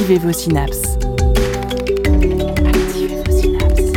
[0.00, 0.96] Activez vos synapses.
[2.64, 3.92] Activez vos synapses.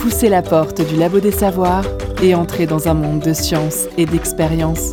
[0.00, 1.84] Poussez la porte du labo des savoirs
[2.20, 4.90] et entrez dans un monde de science et d'expérience.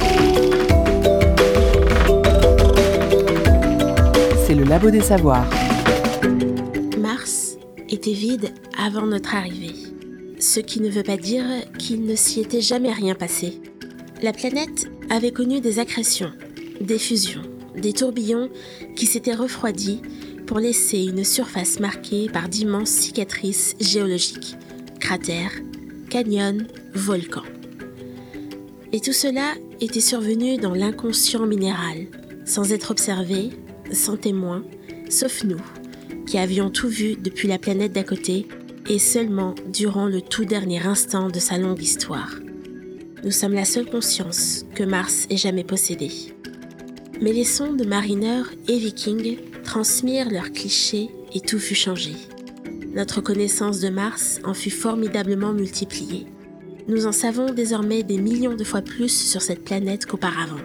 [4.45, 5.49] C'est le labo des savoirs.
[6.99, 7.57] Mars
[7.89, 9.73] était vide avant notre arrivée,
[10.39, 11.43] ce qui ne veut pas dire
[11.79, 13.59] qu'il ne s'y était jamais rien passé.
[14.21, 16.31] La planète avait connu des accrétions,
[16.79, 17.41] des fusions,
[17.75, 18.49] des tourbillons
[18.95, 20.01] qui s'étaient refroidis
[20.47, 24.55] pour laisser une surface marquée par d'immenses cicatrices géologiques,
[24.99, 25.51] cratères,
[26.09, 27.43] canyons, volcans.
[28.93, 32.07] Et tout cela était survenu dans l'inconscient minéral,
[32.45, 33.49] sans être observé,
[33.91, 34.63] sans témoin,
[35.09, 35.61] sauf nous,
[36.25, 38.47] qui avions tout vu depuis la planète d'à côté
[38.87, 42.31] et seulement durant le tout dernier instant de sa longue histoire.
[43.25, 46.11] Nous sommes la seule conscience que Mars ait jamais possédée.
[47.21, 52.11] Mais les sondes marineurs et vikings transmirent leurs clichés et tout fut changé.
[52.93, 56.27] Notre connaissance de Mars en fut formidablement multipliée.
[56.87, 60.61] Nous en savons désormais des millions de fois plus sur cette planète qu'auparavant.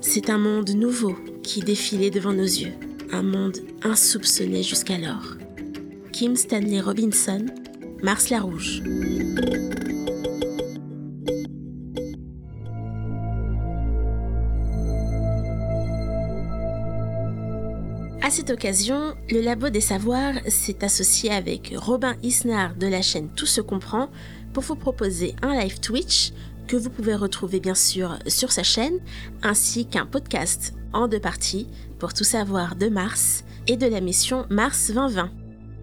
[0.00, 1.14] C'est un monde nouveau
[1.44, 2.72] qui défilait devant nos yeux,
[3.12, 5.36] un monde insoupçonné jusqu'alors.
[6.10, 7.46] Kim Stanley Robinson,
[8.02, 8.82] Mars la Rouge.
[18.26, 23.28] À cette occasion, le Labo des Savoirs s'est associé avec Robin Isnard de la chaîne
[23.36, 24.08] Tout se comprend
[24.52, 26.32] pour vous proposer un live Twitch
[26.66, 28.98] que vous pouvez retrouver bien sûr sur sa chaîne,
[29.44, 31.68] ainsi qu'un podcast en deux parties
[32.00, 35.30] pour tout savoir de Mars et de la mission Mars 2020.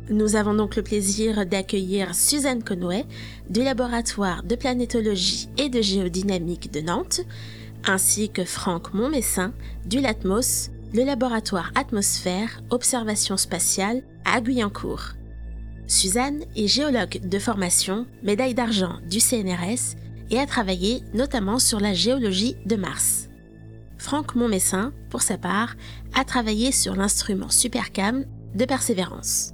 [0.09, 3.05] Nous avons donc le plaisir d'accueillir Suzanne Conway
[3.49, 7.21] du laboratoire de planétologie et de géodynamique de Nantes,
[7.85, 9.53] ainsi que Franck Montmessin
[9.85, 15.13] du LATMOS, le laboratoire Atmosphère Observation Spatiale à Guyancourt.
[15.87, 19.95] Suzanne est géologue de formation, médaille d'argent du CNRS
[20.29, 23.27] et a travaillé notamment sur la géologie de Mars.
[23.97, 25.75] Franck Montmessin, pour sa part,
[26.13, 29.53] a travaillé sur l'instrument Supercam de Persévérance.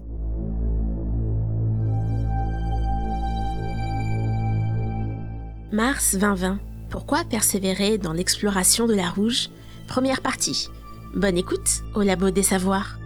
[5.71, 6.59] Mars 2020.
[6.89, 9.49] Pourquoi persévérer dans l'exploration de la rouge?
[9.87, 10.69] Première partie.
[11.15, 12.97] Bonne écoute au Labo des Savoirs.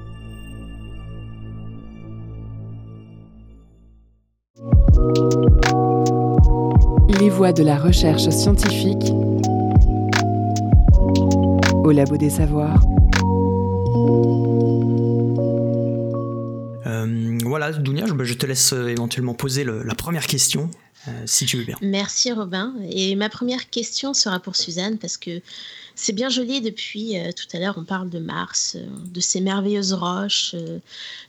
[7.20, 9.12] Les voies de la recherche scientifique
[11.84, 12.82] au Labo des Savoirs.
[16.86, 20.70] Euh, voilà, Dounia, je, je te laisse euh, éventuellement poser le- la première question,
[21.08, 21.78] euh, si tu veux bien.
[21.82, 22.74] Merci Robin.
[22.90, 25.42] Et ma première question sera pour Suzanne parce que
[25.96, 29.42] c'est bien joli depuis euh, tout à l'heure, on parle de Mars, euh, de ses
[29.42, 30.80] merveilleuses roches, euh,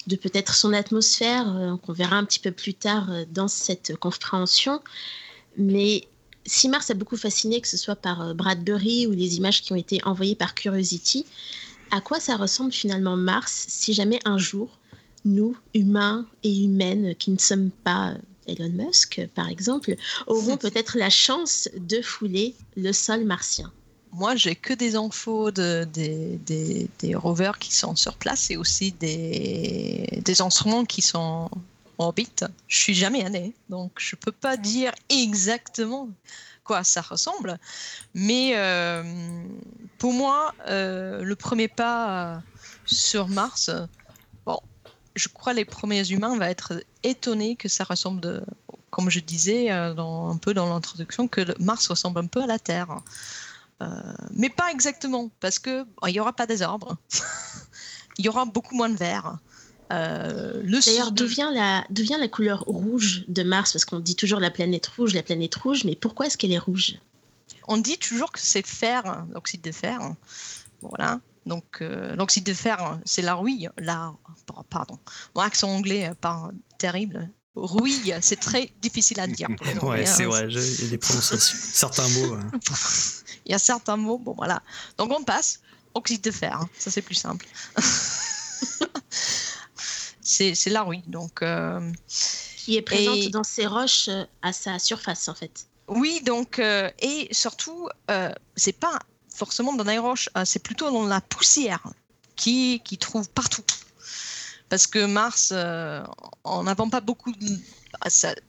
[0.07, 4.81] de peut-être son atmosphère, qu'on verra un petit peu plus tard dans cette compréhension.
[5.57, 6.09] Mais
[6.47, 9.77] si Mars a beaucoup fasciné, que ce soit par Bradbury ou les images qui ont
[9.77, 11.27] été envoyées par Curiosity,
[11.91, 14.79] à quoi ça ressemble finalement Mars si jamais un jour,
[15.25, 18.15] nous, humains et humaines qui ne sommes pas
[18.47, 23.73] Elon Musk, par exemple, auront peut-être la chance de fouler le sol martien?
[24.15, 28.57] Moi, j'ai que des infos de, des, des, des rovers qui sont sur place et
[28.57, 31.51] aussi des, des instruments qui sont en
[31.99, 32.45] orbite.
[32.69, 36.09] Je suis jamais allée, donc je peux pas dire exactement
[36.63, 37.59] quoi ça ressemble.
[38.15, 39.03] Mais euh,
[39.99, 42.41] pour moi, euh, le premier pas
[42.87, 43.71] sur Mars,
[44.47, 44.61] bon,
[45.17, 48.43] je crois les premiers humains vont être étonnés que ça ressemble de,
[48.91, 52.47] comme je disais euh, dans, un peu dans l'introduction, que Mars ressemble un peu à
[52.47, 53.01] la Terre.
[53.83, 53.87] Euh,
[54.33, 56.97] mais pas exactement, parce que bon, il n'y aura pas des arbres.
[58.19, 59.38] il y aura beaucoup moins de vert.
[59.93, 63.73] Euh, le D'ailleurs, d'où vient, la, d'où vient la couleur rouge de Mars?
[63.73, 66.59] Parce qu'on dit toujours la planète rouge, la planète rouge, mais pourquoi est-ce qu'elle est
[66.59, 66.94] rouge?
[67.69, 70.00] On dit toujours que c'est fer, l'oxyde de fer.
[70.81, 71.21] Voilà.
[71.47, 73.69] Donc, euh, l'oxyde de fer, c'est la rouille.
[73.79, 74.12] La,
[74.71, 74.99] pardon,
[75.35, 77.29] mon accent anglais, pas terrible.
[77.55, 79.49] Rouille, c'est très difficile à dire.
[79.82, 80.29] Ouais, c'est hein.
[80.29, 81.56] vrai, je- il y a des prononciations.
[81.61, 82.35] Certains mots.
[82.35, 82.41] euh,
[83.46, 84.62] Il y a certains mots, bon voilà.
[84.99, 85.61] Donc on passe
[85.94, 86.69] oxyde de fer, hein.
[86.79, 87.46] ça c'est plus simple.
[90.20, 91.93] c'est la rouille, donc euh,
[92.56, 95.67] Qui est présente Et- dans ces roches euh, à sa surface, en fait.
[95.88, 98.99] oui, donc euh, et surtout euh, c'est pas
[99.29, 101.82] forcément dans les roches, c'est plutôt dans la poussière
[102.37, 103.64] qui qui trouve partout.
[104.70, 106.02] Parce que Mars, euh,
[106.44, 107.61] on n'avons pas beaucoup, il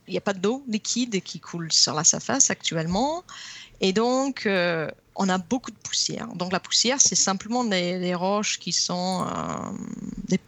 [0.08, 3.24] n'y a pas d'eau liquide qui coule sur la surface actuellement,
[3.82, 6.28] et donc euh, on a beaucoup de poussière.
[6.36, 9.26] Donc la poussière, c'est simplement des, roches qui sont
[10.28, 10.40] des,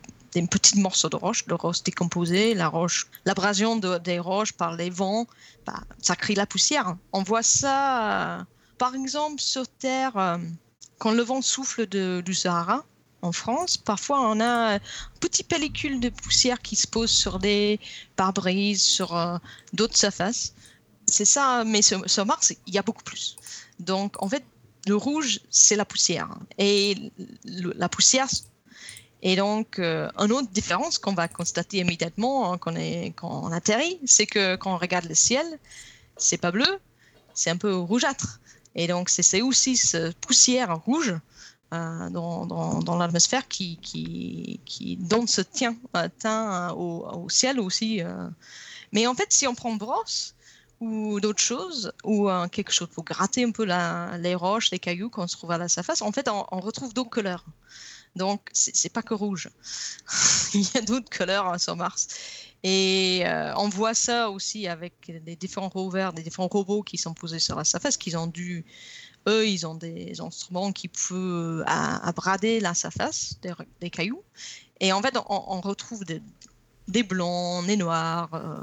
[0.47, 5.25] petits morceaux de roche, de roche décomposée, la roche, l'abrasion des roches par les vents,
[5.65, 6.95] bah, ça crée la poussière.
[7.13, 8.45] On voit ça,
[8.77, 10.38] par exemple, sur Terre,
[10.97, 12.85] quand le vent souffle du Sahara
[13.21, 14.79] en France, parfois on a une
[15.19, 17.79] petite pellicule de poussière qui se pose sur des
[18.15, 19.38] pare-brises, sur euh,
[19.74, 20.53] d'autres surfaces.
[21.09, 23.38] C'est ça, mais sur, Mars, il y a beaucoup plus.
[23.80, 24.44] Donc en fait,
[24.88, 26.30] le rouge, c'est la poussière.
[26.57, 27.12] Et
[27.45, 28.27] la poussière
[29.24, 33.51] et donc, euh, une autre différence qu'on va constater immédiatement hein, quand, on quand on
[33.51, 35.45] atterrit, c'est que quand on regarde le ciel,
[36.18, 36.80] c'est pas bleu,
[37.33, 38.39] c'est un peu rougeâtre.
[38.75, 41.15] Et donc, c'est aussi cette poussière rouge
[41.74, 48.01] euh, dans, dans, l'atmosphère qui, qui, qui donne ce euh, teint au, au, ciel aussi.
[48.94, 50.36] Mais en fait, si on prend brosse
[50.79, 55.09] ou d'autres choses, ou quelque chose pour gratter un peu la, les roches, les cailloux
[55.09, 57.45] qu'on se trouve à la surface, en fait, on, retrouve d'autres couleurs.
[58.15, 59.50] Donc, c'est pas que rouge.
[60.53, 62.07] Il y a d'autres couleurs sur Mars.
[62.63, 63.24] Et
[63.56, 67.56] on voit ça aussi avec les différents rovers, les différents robots qui sont posés sur
[67.56, 68.65] la surface, qu'ils ont dû
[69.27, 73.39] eux, ils ont des instruments qui peuvent abrader la surface
[73.79, 74.24] des, cailloux.
[74.79, 76.03] Et en fait, on, retrouve
[76.88, 78.56] des, blancs, des noirs, euh,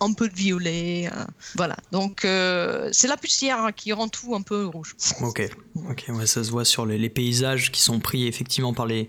[0.00, 1.10] un peu de violet.
[1.12, 1.24] Euh,
[1.56, 1.76] voilà.
[1.92, 4.96] Donc, euh, c'est la poussière qui rend tout un peu rouge.
[5.20, 5.48] Ok,
[5.88, 9.08] ok, ça se voit sur les, paysages qui sont pris effectivement par les,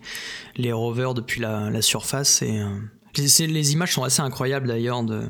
[0.57, 2.41] les rovers depuis la, surface.
[2.41, 2.61] Et,
[3.17, 5.29] les images sont assez incroyables d'ailleurs de,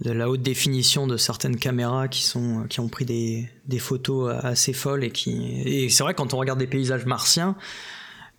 [0.00, 5.04] la haute définition de certaines caméras qui, sont, qui ont pris des, photos assez folles
[5.04, 7.56] et qui et c'est vrai quand on regarde des paysages martiens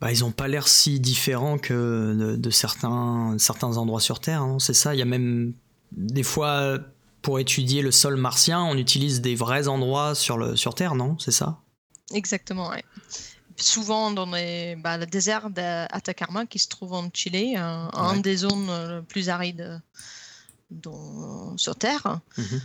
[0.01, 4.41] bah, ils n'ont pas l'air si différents que de, certains, certains endroits sur Terre.
[4.41, 4.57] Hein.
[4.59, 5.53] c'est ça, il y a même
[5.91, 6.79] des fois
[7.21, 11.17] pour étudier le sol martien, on utilise des vrais endroits sur, le, sur Terre, non?
[11.19, 11.59] C'est ça?
[12.13, 12.79] Exactement, oui
[13.61, 19.01] souvent dans bah, le désert d'Atacama qui se trouve en Chili, un, des zones euh,
[19.01, 19.81] plus arides
[21.57, 22.19] sur Terre.
[22.37, 22.61] Mhm.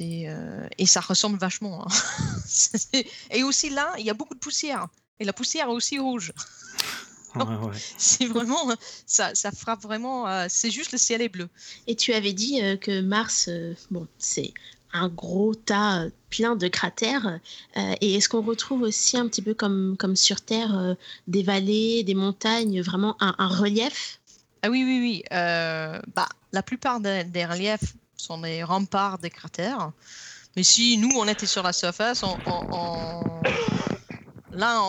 [0.00, 1.86] Euh, et ça ressemble vachement.
[1.86, 2.98] Hein.
[3.30, 4.88] et aussi là, il y a beaucoup de poussière.
[5.20, 6.32] Et la poussière est aussi rouge.
[7.98, 8.72] C'est vraiment,
[9.06, 11.48] ça, ça frappe vraiment, euh, c'est juste le ciel est bleu.
[11.88, 13.50] Et tu avais dit que Mars,
[13.90, 14.54] bon, c'est
[14.94, 17.40] un gros tas plein de cratères.
[17.76, 20.94] Euh, et est-ce qu'on retrouve aussi un petit peu comme, comme sur Terre euh,
[21.26, 24.20] des vallées, des montagnes, vraiment un, relief?
[24.62, 25.24] Ah oui, oui, oui.
[25.32, 29.90] Euh, bah, la plupart des, reliefs sont des remparts des cratères.
[30.56, 32.38] Mais si nous, on était sur la surface, on,
[34.54, 34.80] là,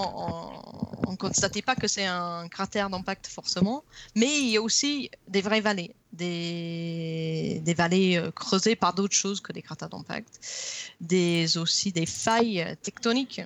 [1.05, 3.83] on ne constatait pas que c'est un cratère d'impact forcément.
[4.15, 9.41] Mais il y a aussi des vraies vallées des, vallées euh, creusées par d'autres choses
[9.41, 10.39] que des cratères d'impact,
[11.01, 13.41] des, aussi des failles tectoniques,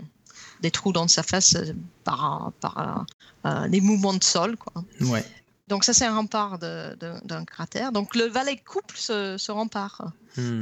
[0.61, 1.73] des trous dans sa face euh,
[2.03, 3.05] par, par
[3.45, 4.57] euh, mouvements de sol.
[4.57, 4.83] Quoi.
[5.01, 5.25] Ouais.
[5.69, 7.91] Donc ça, c'est un rempart d'un cratère.
[7.91, 10.11] Donc le valet couple ce, rempart.
[10.37, 10.61] Hmm.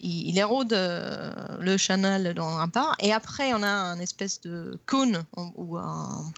[0.00, 2.94] il, érode le canal dans le rempart.
[3.00, 6.32] Et après, on a un espèce de cône ou un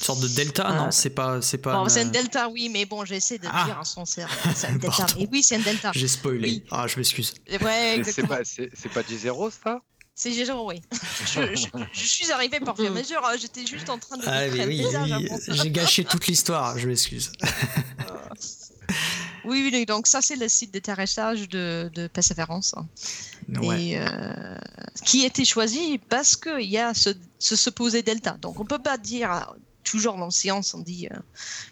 [0.00, 1.88] sorte de delta, non C'est pas, c'est pas.
[1.88, 3.64] c'est un delta, oui, mais bon, j'essaie de ah.
[3.64, 5.06] dire en son C'est un delta.
[5.18, 5.92] Et oui, c'est un delta.
[5.94, 6.64] J'ai spoilé.
[6.70, 7.34] Ah, je m'excuse.
[7.62, 9.80] Ouais, c'est pas, c'est pas 10-0 ça?
[10.14, 10.82] C'est G0, oui.
[11.26, 11.40] Je,
[11.92, 13.36] je, suis arrivé par faire mesure, hein.
[13.40, 15.28] j'étais juste en train de ah, oui, oui, oui.
[15.48, 17.30] J'ai gâché toute l'histoire, je m'excuse.
[19.44, 22.74] oui, oui, donc ça c'est le site d'atterrissage de, de Persévérance.
[22.76, 22.86] Hein.
[23.62, 24.56] Et euh,
[25.04, 28.36] qui a été choisi parce qu'il y a ce, ce supposé delta.
[28.40, 31.16] Donc on peut pas dire toujours dans science, on dit euh,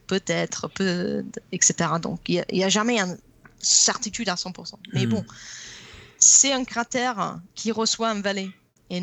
[0.06, 1.90] peut-être, peut, etc.
[2.00, 3.18] Donc il n'y a, jamais une
[3.58, 4.74] certitude à 100%.
[4.92, 5.10] Mais hmm.
[5.10, 5.24] bon,
[6.28, 8.50] c'est un cratère qui reçoit un vallée
[8.90, 9.02] et,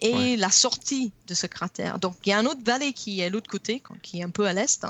[0.00, 1.98] et la sortie de ce cratère.
[1.98, 4.30] Donc il y a un autre vallée qui est à l'autre côté, qui est un
[4.30, 4.86] peu à l'est,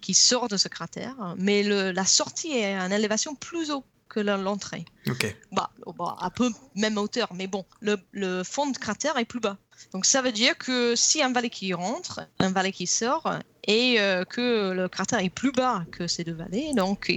[0.00, 3.84] qui sort de ce cratère, mais le, la sortie est à une élévation plus haut
[4.08, 4.84] que l'entrée.
[5.08, 5.36] Ok.
[5.52, 9.40] Bah, bah, à peu même hauteur, mais bon, le, le fond de cratère est plus
[9.40, 9.58] bas.
[9.92, 13.30] Donc ça veut dire que si un valet qui rentre, un valet qui sort,
[13.66, 17.12] et euh, que le cratère est plus bas que ces deux vallées, donc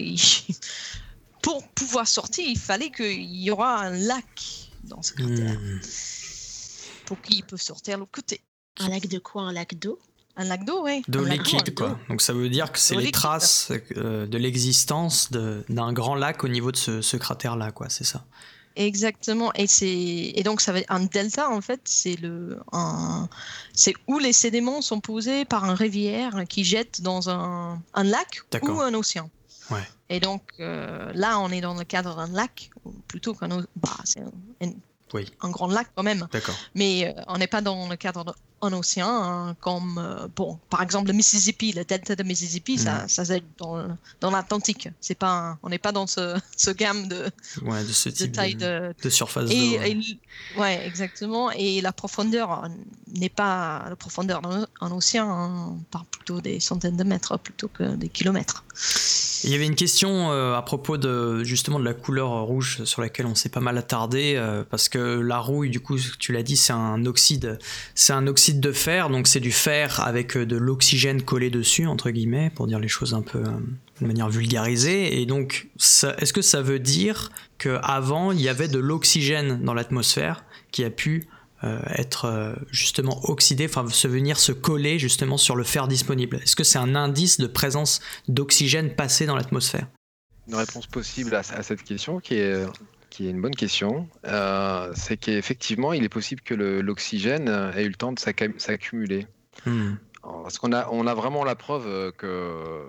[1.41, 5.79] pour pouvoir sortir, il fallait qu'il y aura un lac dans ce cratère hmm.
[7.05, 8.41] pour qu'il puisse sortir de l'autre côté.
[8.77, 9.43] Un lac de quoi?
[9.43, 9.99] Un lac d'eau?
[10.37, 11.01] Un lac d'eau, oui.
[11.07, 11.99] D'eau liquide, quoi.
[12.07, 16.47] Donc ça veut dire que c'est les traces euh, de l'existence d'un grand lac au
[16.47, 18.25] niveau de ce, ce cratère-là, quoi, c'est ça
[18.75, 19.51] Exactement.
[19.55, 23.27] Et, c'est, et donc, ça va un delta, en fait, c'est, le, un,
[23.73, 28.41] c'est où les sédiments sont posés par un rivière qui jette dans un, un lac
[28.61, 29.29] ou un océan.
[29.71, 29.87] Ouais.
[30.09, 32.69] Et donc, euh, là, on est dans le cadre d'un lac,
[33.07, 34.21] plutôt qu'un bah, c'est
[35.13, 35.31] Oui.
[35.41, 36.27] un grand lac quand même.
[36.31, 36.55] D'accord.
[36.75, 40.81] Mais euh, on n'est pas dans le cadre d'un océan, hein, comme, euh, bon, par
[40.81, 43.87] exemple, le Mississippi, le delta de Mississippi, ça, ça c'est dans,
[44.21, 44.89] dans l'Atlantique.
[45.01, 47.29] C'est pas, un- on n'est pas dans ce, ce gamme de,
[47.63, 49.91] Ouais, de ce de type taille de, de, surface et, ouais.
[49.91, 51.51] et- ouais, exactement.
[51.51, 52.67] Et la profondeur euh,
[53.15, 54.41] n'est pas la profondeur
[54.81, 55.29] un océan.
[55.29, 55.75] hein.
[55.79, 58.63] On parle plutôt des centaines de mètres plutôt que des kilomètres.
[59.43, 63.01] Il y avait une question euh, à propos de justement de la couleur rouge sur
[63.01, 66.43] laquelle on s'est pas mal attardé euh, parce que la rouille, du coup, tu l'as
[66.43, 67.57] dit, c'est un oxyde,
[67.95, 71.85] c'est un oxyde de fer, donc c'est du fer avec euh, de l'oxygène collé dessus
[71.85, 73.51] entre guillemets pour dire les choses un peu euh,
[74.01, 75.21] de manière vulgarisée.
[75.21, 79.73] Et donc, est-ce que ça veut dire que avant il y avait de l'oxygène dans
[79.73, 81.27] l'atmosphère qui a pu
[81.63, 86.37] euh, être justement oxydé, enfin se venir se coller justement sur le fer disponible?
[86.43, 89.87] Est-ce que c'est un indice de présence d'oxygène passé dans l'atmosphère?
[90.47, 92.65] Une réponse possible à cette question qui est,
[93.09, 97.89] qui est une bonne question, euh, c'est qu'effectivement, il est possible que l'oxygène ait eu
[97.89, 99.27] le temps de s'accumuler.
[99.65, 99.95] Hmm.
[100.21, 102.83] Parce qu'on a, on a vraiment la preuve euh, que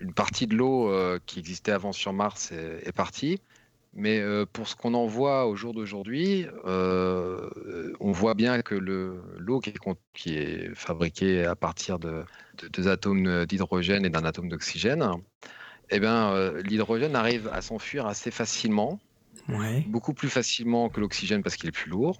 [0.00, 3.40] une partie de l'eau euh, qui existait avant sur Mars est, est partie.
[3.96, 7.48] Mais euh, pour ce qu'on en voit au jour d'aujourd'hui, euh,
[8.00, 9.72] on voit bien que le- l'eau qui,
[10.12, 12.24] qui est fabriquée à partir de,
[12.58, 15.08] de deux atomes d'hydrogène et d'un atome d'oxygène,
[15.90, 18.98] eh euh, l'hydrogène arrive à s'enfuir assez facilement
[19.48, 19.84] Ouais.
[19.88, 22.18] beaucoup plus facilement que l'oxygène parce qu'il est plus lourd.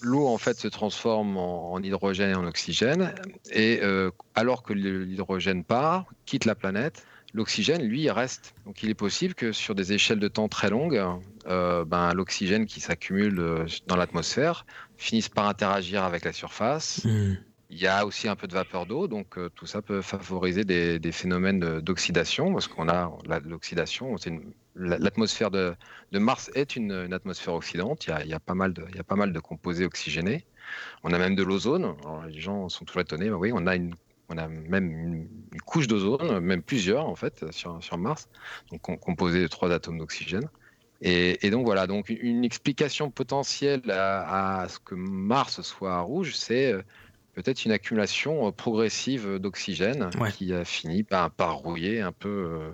[0.00, 3.14] L'eau en fait se transforme en, en hydrogène et en oxygène
[3.50, 8.54] et euh, alors que l'hydrogène part, quitte la planète, l'oxygène lui reste.
[8.64, 11.02] Donc il est possible que sur des échelles de temps très longues,
[11.46, 17.04] euh, ben, l'oxygène qui s'accumule euh, dans l'atmosphère finisse par interagir avec la surface.
[17.04, 17.34] Hmm.
[17.68, 20.64] Il y a aussi un peu de vapeur d'eau, donc euh, tout ça peut favoriser
[20.64, 23.12] des, phénomènes d'oxydation, parce qu'on a
[23.44, 24.14] l'oxydation,
[24.76, 25.74] l'atmosphère de,
[26.12, 28.06] Mars est une, atmosphère oxydante.
[28.06, 30.44] Il y, a, pas mal de, composés oxygénés.
[31.02, 31.96] On a même de l'ozone.
[32.28, 34.90] Les gens sont toujours étonnés, mais oui, on a même
[35.52, 38.28] une, couche d'ozone, même plusieurs en fait sur, Mars,
[38.70, 40.48] donc com- composée de trois atomes d'oxygène.
[41.02, 46.72] Et, donc voilà, donc une, explication potentielle à, à ce que Mars soit rouge, c'est
[46.72, 46.82] euh,
[47.36, 50.32] peut-être une accumulation euh, progressive d'oxygène Ouais.
[50.32, 52.70] qui a fini par, par rouiller un peu, euh,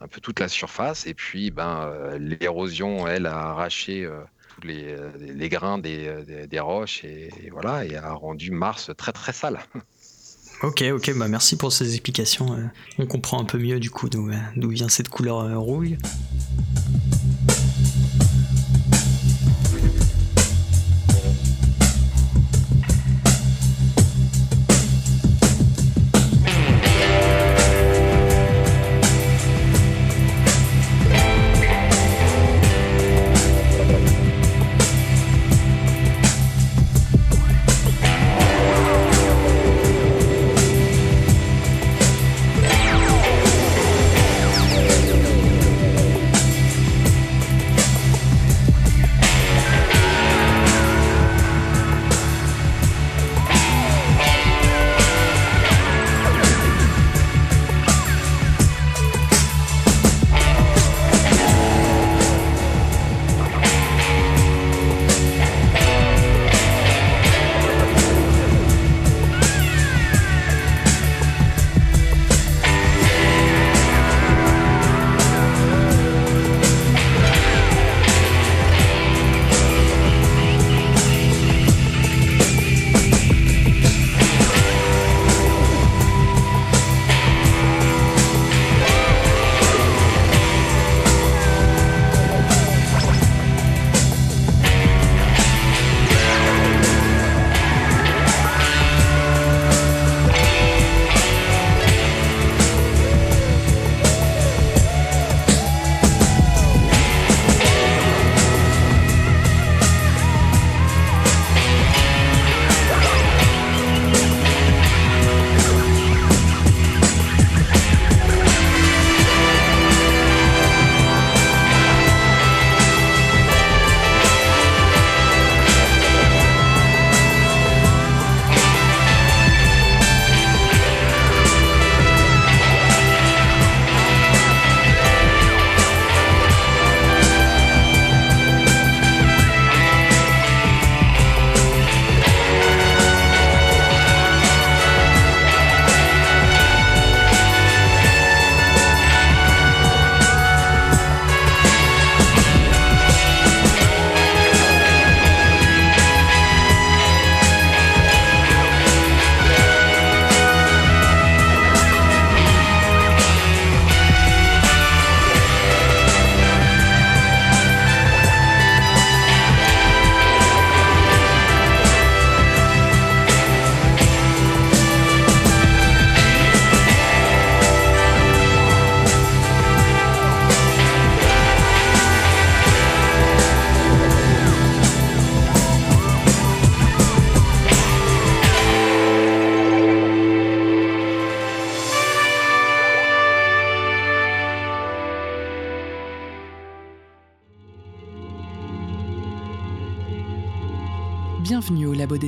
[0.00, 1.06] un peu toute la surface.
[1.06, 4.08] Et puis, ben, euh, l'érosion, elle, a arraché
[4.54, 8.90] tous les, les grains des, des, des roches et, et voilà, et a rendu Mars
[8.96, 9.60] très très sale.
[10.62, 12.56] Ok, ok, bah merci pour ces explications.
[12.98, 14.30] On comprend un peu mieux du coup d'où
[14.70, 15.98] vient cette couleur rouille.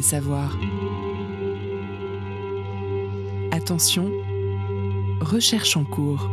[0.08, 0.56] Savoirs.
[3.50, 4.08] Attention,
[5.20, 6.30] recherche en cours.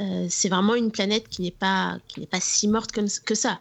[0.00, 1.98] Euh, c'est vraiment une planète qui n'est pas,
[2.30, 3.58] pas si morte que ça.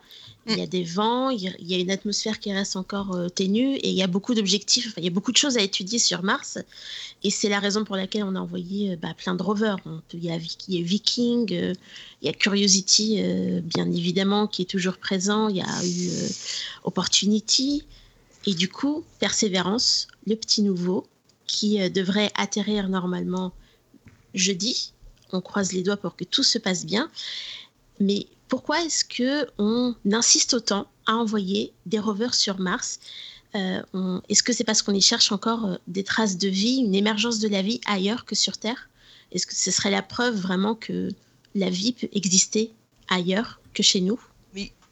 [0.47, 3.75] Il y a des vents, il y a- une atmosphère qui reste encore euh, ténue
[3.75, 5.99] et il y a beaucoup d'objectifs, enfin, il y a beaucoup de choses à étudier
[5.99, 6.57] sur Mars.
[7.23, 9.77] Et c'est la raison pour laquelle on a envoyé euh, bah, plein de rovers.
[9.85, 11.73] On peut- Il y a, il y a Viking, euh,
[12.21, 13.21] il y a Curiosity,
[13.63, 15.47] bien évidemment, qui est toujours présent.
[15.47, 16.09] Il y a eu
[16.83, 17.83] Opportunity.
[18.47, 21.05] Et du coup, Persévérance, le petit nouveau,
[21.45, 23.51] qui devrait atterrir normalement
[24.33, 24.93] jeudi.
[25.33, 27.09] On croise les doigts pour que tout se passe bien.
[27.99, 32.99] Mais pourquoi est-ce que on insiste autant à envoyer des rovers sur Mars
[33.55, 33.81] Euh,
[34.29, 37.39] Est-ce que c'est parce qu'on y cherche encore euh, des traces de vie, une émergence
[37.39, 38.89] de la vie ailleurs que sur Terre?
[39.31, 41.09] Est-ce que ce serait la preuve vraiment que
[41.55, 42.71] la vie peut exister
[43.09, 44.19] ailleurs que chez nous?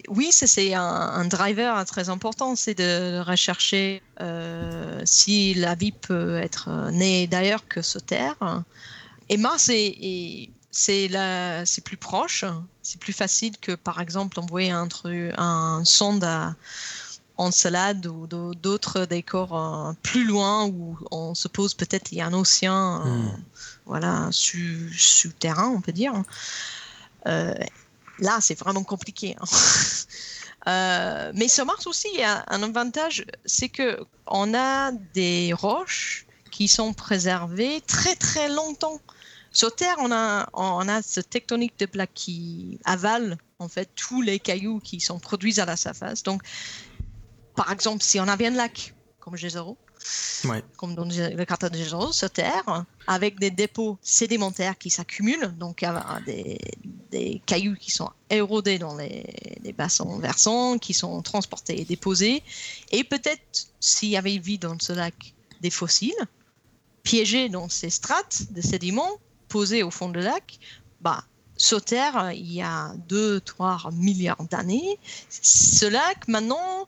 [0.07, 6.89] Oui, c'est un, driver très important, c'est de rechercher euh, si la vie peut être
[6.91, 8.37] née d'ailleurs que sur Terre.
[9.27, 9.69] Et Mars,
[10.71, 12.45] c'est plus proche,
[12.89, 14.87] c'est plus facile que par exemple envoyer un,
[15.37, 16.55] un sonde à
[17.37, 22.21] Encelade ou d'au- d'autres décors euh, plus loin où on se pose peut-être il y
[22.21, 23.29] a un océan Hmm.
[23.85, 26.13] voilà, souterrain, on peut dire.
[27.27, 27.53] Euh,
[28.17, 29.35] là, c'est vraiment compliqué.
[29.39, 29.45] hein.
[30.67, 33.97] Euh, mais sur Mars aussi, il y a un avantage, c'est que
[34.27, 38.99] on a des roches qui sont préservées très très longtemps.
[39.51, 44.21] Sur Terre, on a, on a ce tectonique de plaques qui avale en fait tous
[44.21, 46.23] les cailloux qui sont produits à la surface.
[46.23, 46.41] Donc,
[47.55, 49.75] par exemple, si on avait un lac comme G0,
[50.45, 50.63] Ouais.
[50.77, 55.83] comme dans le cratère de G0 sur Terre, avec des dépôts sédimentaires qui s'accumulent, donc
[56.25, 56.57] des,
[57.11, 59.25] des cailloux qui sont érodés dans les,
[59.61, 62.43] les bassins versants, qui sont transportés et déposés,
[62.91, 66.13] et peut-être s'il y avait vie dans ce lac, des fossiles
[67.03, 70.59] piégés dans ces strates de sédiments posés au fond du lac,
[71.01, 71.23] bah,
[71.57, 74.97] sur Terre, il y a 2-3 milliards d'années,
[75.29, 76.87] ce lac maintenant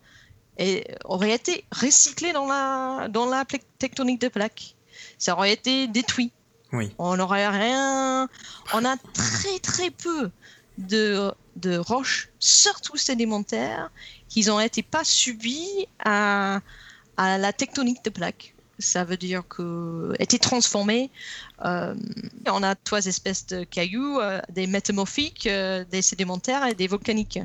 [0.58, 3.44] est- aurait été recyclé dans la, dans la
[3.80, 4.76] tectonique de plaques.
[5.18, 6.32] Ça aurait été détruit.
[6.72, 6.92] Oui.
[7.00, 8.30] On n'aurait rien.
[8.74, 10.32] On a très très peu
[10.78, 13.92] de, de roches, surtout sédimentaires,
[14.30, 16.62] qui n'ont été pas subies à,
[17.18, 18.56] à la tectonique de plaques.
[18.82, 21.10] Ça veut dire que été transformées.
[21.64, 21.94] euh,
[22.48, 27.40] on a trois espèces de cailloux, euh, des métamorphiques, euh, des sédimentaires et des volcaniques.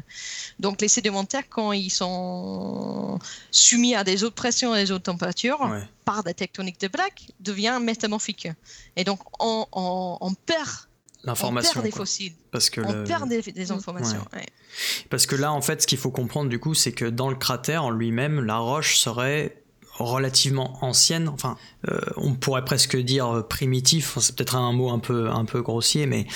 [0.58, 3.18] Donc les sédimentaires, quand ils sont
[3.50, 5.82] soumis à des hautes pressions et des hautes températures, Ouais.
[6.04, 8.48] par des tectoniques de plaques, devient métamorphique.
[8.96, 10.68] Et donc on, on- on perd,
[11.24, 11.72] on L'information.
[11.74, 11.98] perd des quoi.
[12.00, 14.24] fossiles, Parce que on le- perd des, des informations.
[14.32, 14.46] ouais.
[15.10, 17.36] Parce que là, en fait, ce qu'il faut comprendre du coup, c'est que dans le
[17.36, 19.62] cratère en lui-même, la roche serait
[19.98, 21.28] relativement ancienne.
[21.28, 21.56] Enfin,
[21.88, 24.18] euh, on pourrait presque dire primitif.
[24.20, 26.26] C'est peut-être un mot un peu un peu grossier, mais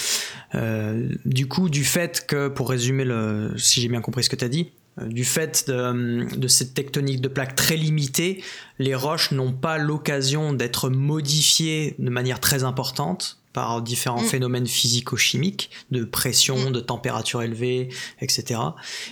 [0.54, 4.36] euh, du coup, du fait que, pour résumer le, si j'ai bien compris ce que
[4.36, 4.72] tu as dit.
[5.00, 8.42] euh, Du fait de, de cette tectonique de plaques très limitée,
[8.78, 14.26] les roches n'ont pas l'occasion d'être modifiées de manière très importante par différents Mm.
[14.26, 16.72] phénomènes physico-chimiques, de pression, Mm.
[16.72, 17.88] de température élevée,
[18.20, 18.60] etc.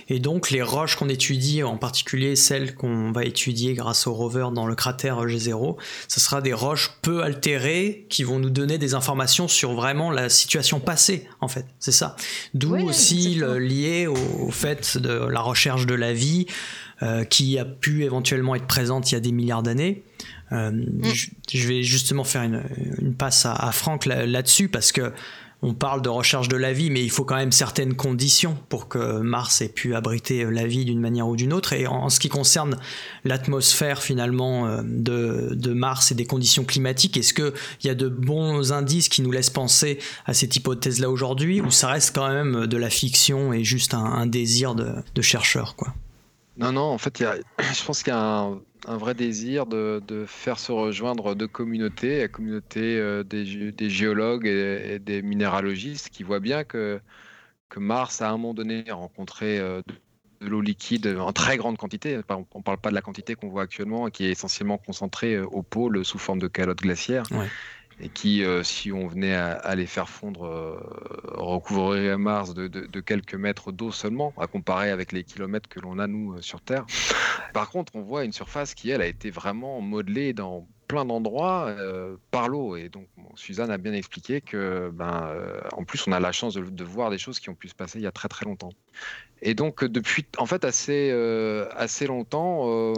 [0.07, 4.49] Et donc les roches qu'on étudie, en particulier celles qu'on va étudier grâce au rover
[4.53, 8.93] dans le cratère G0, ce sera des roches peu altérées qui vont nous donner des
[8.93, 11.65] informations sur vraiment la situation passée, en fait.
[11.79, 12.15] C'est ça.
[12.53, 16.45] D'où aussi le, lié au, au fait de la recherche de la vie
[17.01, 20.03] euh, qui a pu éventuellement être présente il y a des milliards d'années.
[20.51, 20.71] Euh,
[21.03, 22.63] je, je vais justement faire une,
[22.99, 25.11] une passe à, à Franck là- là-dessus parce que
[25.61, 28.87] on parle de recherche de la vie, mais il faut quand même certaines conditions pour
[28.87, 31.73] que Mars ait pu abriter la vie d'une manière ou d'une autre.
[31.73, 32.77] Et en, en ce qui concerne
[33.25, 37.51] l'atmosphère finalement euh, de, de Mars et des conditions climatiques, est-ce qu'il
[37.83, 41.89] y a de bons indices qui nous laissent penser à cette hypothèse-là aujourd'hui, ou ça
[41.89, 45.93] reste quand même de la fiction et juste un, un désir de, de chercheur quoi?
[46.59, 47.35] Non, non, en fait, y a,
[47.73, 52.27] je pense qu'il y a un, vrai désir de, faire se rejoindre deux communautés, la
[52.27, 56.99] communauté euh, des, gé- des géologues et, des minéralogistes qui voient bien que,
[57.77, 62.19] Mars, à un moment donné, a rencontré euh, de, l'eau liquide en très grande quantité.
[62.29, 65.45] On ne parle pas de la quantité qu'on voit actuellement, qui est essentiellement concentrée euh,
[65.45, 67.23] au pôle sous forme de calottes glaciaires.
[67.31, 67.47] Ouais.
[68.01, 70.79] Et qui, euh, si on venait à, les faire fondre, euh,
[71.35, 76.07] recouvrerait Mars de, quelques mètres d'eau seulement, à comparer avec les kilomètres que l'on a,
[76.07, 76.85] nous, euh, sur Terre.
[77.53, 81.75] Par contre, on voit une surface qui, elle, a été vraiment modelée dans plein d'endroits
[82.31, 82.75] par l'eau.
[82.75, 85.31] Et donc, Suzanne a bien expliqué que, ben,
[85.73, 87.99] en plus, on a la chance de, voir des choses qui ont pu se passer
[87.99, 88.71] il y a très très longtemps.
[89.41, 91.11] Et donc, depuis en fait assez,
[91.75, 92.93] assez longtemps,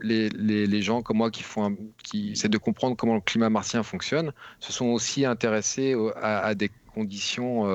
[0.00, 3.82] les, les, gens comme moi qui, font qui essaient de comprendre comment le climat martien
[3.82, 7.66] fonctionne se sont aussi intéressés à, des conditions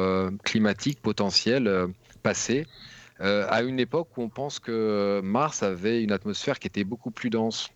[0.44, 1.88] climatiques potentielles
[2.24, 2.66] passées.
[3.22, 7.12] Euh, à une époque où on pense que Mars avait une atmosphère qui était beaucoup
[7.12, 7.70] plus dense.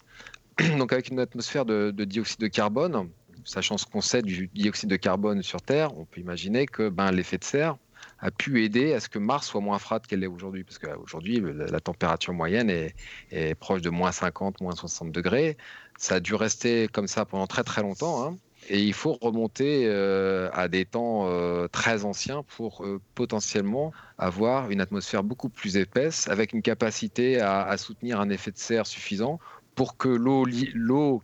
[0.77, 3.09] Donc avec une atmosphère de, dioxyde de carbone,
[3.43, 7.11] sachant ce qu'on sait du dioxyde de carbone sur Terre, on peut imaginer que ben,
[7.11, 7.77] l'effet de serre
[8.21, 10.63] a pu aider à ce que Mars soit moins froide qu'elle est aujourd'hui.
[10.63, 15.57] Parce qu'aujourd'hui, la, température moyenne est, proche de moins 50, moins 60 degrés.
[15.97, 18.25] Ça a dû rester comme ça pendant très très longtemps.
[18.25, 18.37] Hein.
[18.69, 24.69] Et il faut remonter euh, à des temps euh, très anciens pour euh, potentiellement avoir
[24.69, 29.39] une atmosphère beaucoup plus épaisse avec une capacité à, soutenir un effet de serre suffisant
[29.73, 31.21] pour que l'eau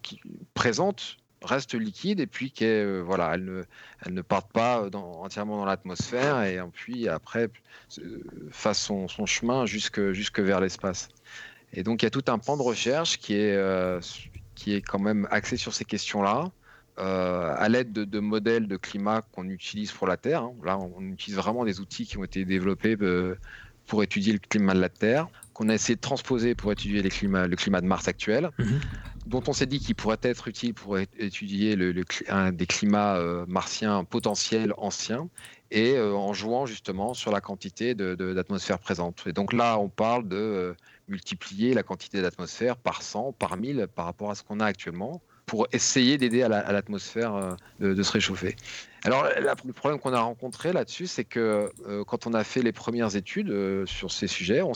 [0.55, 3.63] présente reste liquide et puis qu'elle voilà, elle ne,
[4.05, 7.49] elle parte pas entièrement dans l'atmosphère et puis après
[8.51, 9.99] fasse son, son chemin jusque,
[10.39, 11.09] vers l'espace.
[11.73, 13.57] Et donc il y a tout un pan de recherche qui est,
[14.55, 16.51] qui est quand même axé sur ces questions-là.
[16.99, 20.41] Euh, à l'aide de, modèles de climat qu'on utilise pour la Terre.
[20.41, 20.53] Hein.
[20.63, 23.35] Là, on utilise vraiment des outils qui ont été développés euh,
[23.85, 27.09] pour étudier le climat de la Terre, qu'on a essayé de transposer pour étudier le
[27.55, 28.79] climat de Mars actuel, mhm.
[29.25, 33.43] dont on s'est dit qu'il pourrait être utile pour étudier le, un des climats euh,
[33.47, 35.29] martiens potentiels anciens,
[35.71, 39.23] et en jouant justement sur la quantité d'atmosphère présente.
[39.25, 40.75] Et donc là, on parle de
[41.09, 45.21] multiplier la quantité d'atmosphère par 100, par 1000 par rapport à ce qu'on a actuellement
[45.47, 48.55] pour essayer d'aider à l'atmosphère euh, de, se réchauffer.
[49.07, 49.25] Alors,
[49.63, 53.15] le problème qu'on a rencontré là-dessus, c'est que euh, quand on a fait les premières
[53.15, 54.73] études euh, sur ces sujets, on,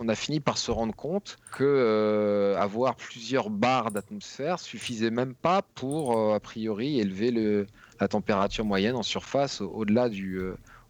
[0.00, 5.62] on a fini par se rendre compte que avoir plusieurs barres d'atmosphère suffisait même pas
[5.76, 7.68] pour, a priori, élever le,
[8.00, 10.40] la température moyenne en surface au-delà du,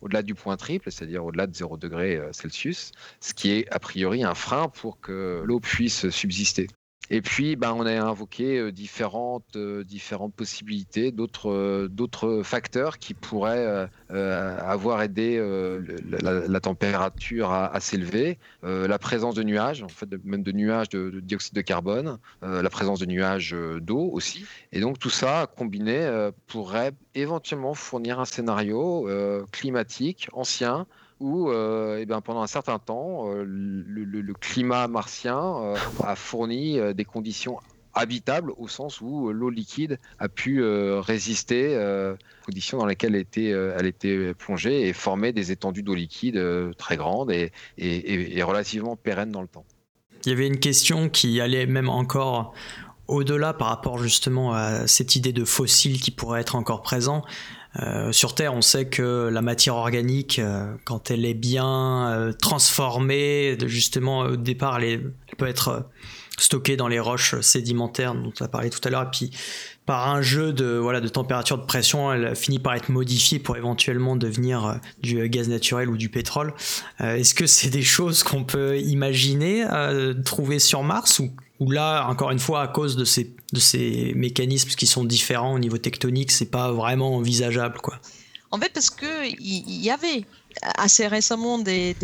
[0.01, 4.25] au-delà du point triple, c'est-à-dire au-delà de 0 degré Celsius, ce qui est a priori
[4.25, 6.67] un frein pour que l'eau puisse subsister.
[7.13, 12.99] Et puis, ben, on a invoqué euh, différentes, euh, différentes possibilités, d'autres, euh, d'autres facteurs
[12.99, 15.39] qui pourraient avoir aidé
[16.21, 18.39] la, température à, s'élever.
[18.63, 23.01] la présence de nuages, en fait, même de nuages de dioxyde de carbone, la présence
[23.01, 24.45] de nuages d'eau aussi.
[24.73, 29.09] Et donc, tout ça combiné pourrait éventuellement fournir un scénario
[29.53, 30.87] climatique ancien
[31.21, 36.79] où euh, eh ben, pendant un certain temps, euh, le, climat martien euh, a fourni
[36.95, 37.59] des conditions
[37.93, 41.77] habitables au sens où l'eau liquide a pu résister
[42.47, 46.41] conditions dans lesquelles elle était, plongée et former des étendues d'eau liquide
[46.79, 49.65] très grandes et, et, relativement pérennes dans le temps.
[50.25, 52.55] Il y avait une question qui allait même encore
[53.09, 57.25] au-delà par rapport justement à cette idée de fossiles qui pourrait être encore présent.
[57.79, 62.33] Euh, sur Terre, on sait que la matière organique, euh, quand elle est bien euh,
[62.33, 65.89] transformée, justement au départ, elle, peut être
[66.41, 69.31] stockée dans les roches sédimentaires dont on a parlé tout à l'heure, et puis
[69.87, 73.57] par un jeu de voilà de température de pression, elle finit par être modifiée pour
[73.57, 76.55] éventuellement devenir du gaz naturel ou du pétrole.
[77.01, 79.67] Est-ce que c'est des choses qu'on peut imaginer
[80.25, 81.21] trouver sur Mars
[81.61, 85.55] ou là, encore une fois, à cause de ces, de ces mécanismes qui sont différents
[85.55, 88.01] au niveau tectonique, c'est pas vraiment envisageable, quoi?
[88.51, 90.25] En fait, parce qu'il y avait
[90.63, 91.95] assez récemment des,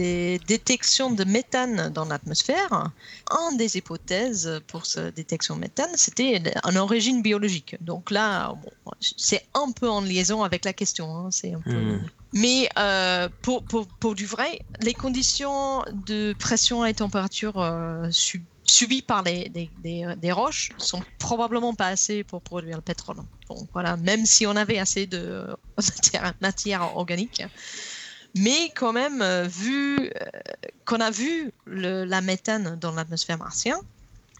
[0.47, 2.91] détections de méthane dans l'atmosphère.
[3.31, 7.77] Une des hypothèses pour cette détection de méthane, c'était en origine biologique.
[7.81, 8.55] Donc là,
[9.01, 11.17] c'est un peu en liaison avec la question.
[11.17, 11.29] Hein.
[11.31, 11.75] c'est un peu...
[11.75, 12.07] Hmm.
[12.33, 18.09] Mais euh, pour, pour, pour, du vrai, les conditions de pression et température euh,
[18.67, 19.51] subies par les,
[19.83, 23.17] des, roches sont probablement pas assez pour produire le pétrole.
[23.49, 25.47] Donc voilà, même si on avait assez de
[26.41, 27.43] matière organique.
[28.35, 30.09] Mais quand même, euh, vu euh,
[30.85, 33.77] qu'on a vu la méthane dans l'atmosphère martienne,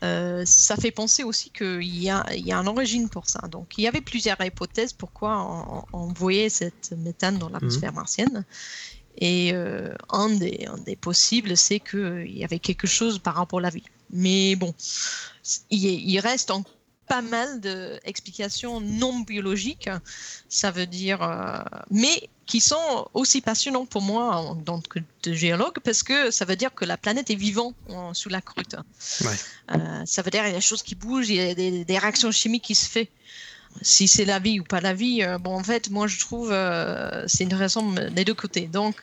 [0.03, 3.41] euh, ça fait penser aussi qu'il y a, il y a une origine pour ça.
[3.49, 7.97] Donc, il y avait plusieurs hypothèses pourquoi on, voyait cette méthane dans l'atmosphère mhm.
[7.97, 8.45] martienne.
[9.19, 13.63] Et un, des, un, des, possibles, c'est qu'il y avait quelque chose par rapport à
[13.63, 13.83] la vie.
[14.11, 14.75] Mais bon,
[15.71, 16.63] il, il reste en,
[17.07, 19.89] pas mal d'explications non biologiques,
[20.49, 21.59] ça veut dire, euh,
[21.91, 26.57] mais qui sont aussi passionnants pour moi en tant que géologue, parce que ça veut
[26.57, 27.75] dire que la planète est vivante
[28.13, 28.77] sous la croûte.
[29.73, 31.99] Euh, ça veut dire qu'il y a des choses qui bougent, il y a des,
[31.99, 33.07] réactions chimiques qui se font.
[33.83, 36.49] Si c'est la vie ou pas la vie, euh, bon, en fait, moi je trouve
[37.27, 38.69] c'est une raison des deux côtés.
[38.69, 39.03] Donc,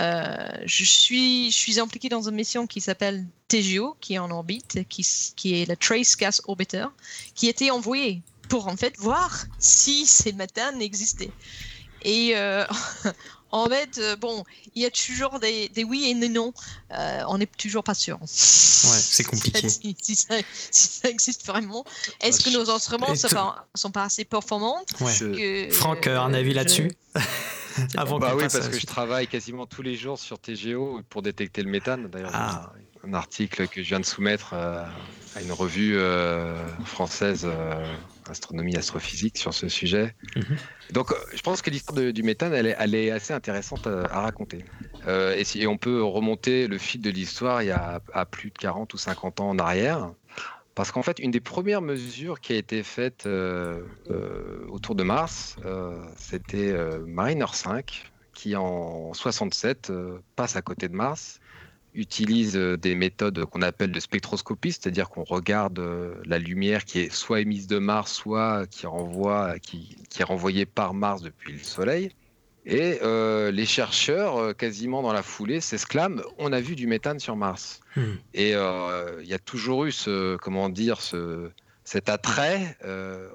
[0.00, 4.86] je, suis, je suis impliqué dans une mission qui s'appelle TGO, qui est en orbite,
[4.88, 6.86] qui, qui est le Trace Gas Orbiter,
[7.34, 11.32] qui était envoyé pour en fait voir si ces méthanes existaient.
[12.02, 12.34] Et
[13.52, 16.52] En fait, euh, bon, il y a toujours des, oui et des non.
[16.92, 18.16] Euh, on n'est toujours pas sûr.
[18.20, 19.68] Ouais, c'est compliqué.
[20.00, 21.84] si, ça, existe vraiment.
[22.20, 24.80] Est-ce que nos instruments sont pas, sont pas assez performants?
[25.72, 26.92] Franck, un avis là-dessus?
[27.96, 31.62] Avant bah oui, parce que je travaille quasiment tous les jours sur TGO pour détecter
[31.62, 32.08] le méthane.
[32.08, 32.72] D'ailleurs, ah.
[33.06, 34.84] un article que je viens de soumettre euh,
[35.36, 35.98] à une revue
[36.84, 37.46] française
[38.30, 40.14] astronomie, astrophysique sur ce sujet.
[40.36, 40.56] Mhm.
[40.92, 44.20] Donc, euh, je pense que l'histoire du méthane, elle est, elle est, assez intéressante à,
[44.20, 44.64] raconter.
[45.06, 48.50] Euh, et, si, on peut remonter le fil de l'histoire il y a à plus
[48.50, 50.12] de 40 ou 50 ans en arrière.
[50.80, 53.82] Parce qu'en fait, une des premières mesures qui a été faite euh,
[54.70, 55.56] autour de Mars,
[56.16, 56.74] c'était
[57.06, 59.92] Mariner 5, qui en 67
[60.36, 61.38] passe à côté de Mars
[61.94, 67.00] utilise euh, des méthodes qu'on appelle de spectroscopie, c'est-à-dire qu'on regarde euh, la lumière qui
[67.00, 71.58] est soit émise de Mars, soit qui, renvoie, qui, est renvoyée par Mars depuis le
[71.58, 72.12] Soleil.
[72.66, 77.36] Et euh, les chercheurs, quasiment dans la foulée, s'exclament on a vu du méthane sur
[77.36, 77.80] Mars.
[77.96, 78.14] Hmm.
[78.34, 81.50] Et il y a toujours eu ce, comment dire, ce,
[81.84, 82.76] cet attrait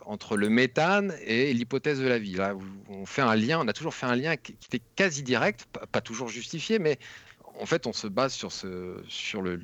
[0.05, 2.35] entre le méthane et l'hypothèse de la vie.
[2.35, 2.55] Là,
[2.89, 6.01] on fait un lien, on a toujours fait un lien qui, était quasi direct, pas
[6.01, 6.99] toujours justifié, mais
[7.59, 9.55] en fait, on se base sur, ce, sur le,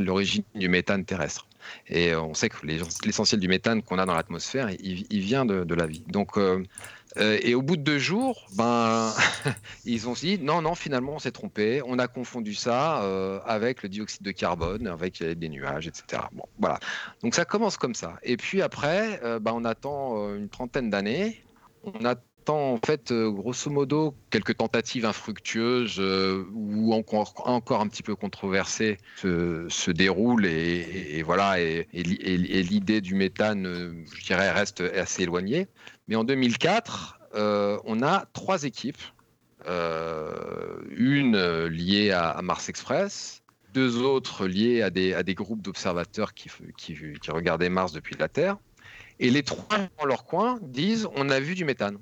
[0.00, 1.47] l'origine du méthane terrestre.
[1.88, 5.74] Et euh, on sait que l'essentiel du méthane qu'on a dans l'atmosphère, il, vient de,
[5.74, 6.04] la vie.
[6.08, 6.62] Donc, euh,
[7.16, 9.12] euh, et au bout de deux jours, ben,
[9.84, 11.80] ils ont dit non, non, finalement, on s'est trompé.
[11.84, 12.98] On a confondu ça
[13.44, 16.22] avec le dioxyde de carbone, avec des nuages, etc.
[16.32, 16.78] Bon, voilà.
[17.22, 18.18] Donc ça commence comme ça.
[18.22, 21.42] Et puis après, ben, on attend une trentaine d'années.
[22.48, 28.98] En fait, euh, grosso modo, quelques tentatives infructueuses euh, ou encore, un petit peu controversées
[29.16, 35.66] se, déroulent et, voilà, et, l'idée du méthane, euh, je dirais, reste assez éloignée.
[36.08, 39.02] Mais en 2004, on a trois équipes.
[39.66, 43.42] une liée à, Mars Express,
[43.74, 48.56] deux autres liées à des, groupes d'observateurs qui, qui, regardaient Mars depuis la Terre.
[49.20, 51.98] Et les trois, dans leur coin, disent on a vu du méthane.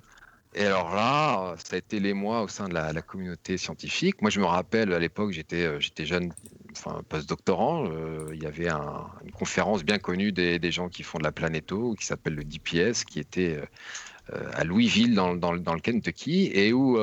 [0.54, 4.22] Et alors là, ça a été les mois au sein de la, communauté scientifique.
[4.22, 6.32] Moi, je me rappelle à l'époque, j'étais, euh, j'étais jeune,
[6.72, 7.86] enfin post-doctorant.
[7.90, 11.94] Euh, il y avait une conférence bien connue des, gens qui font de la planéto,
[11.94, 13.60] qui s'appelle le DPS, qui était
[14.32, 16.98] euh, à Louisville, dans, dans, le Kentucky, et où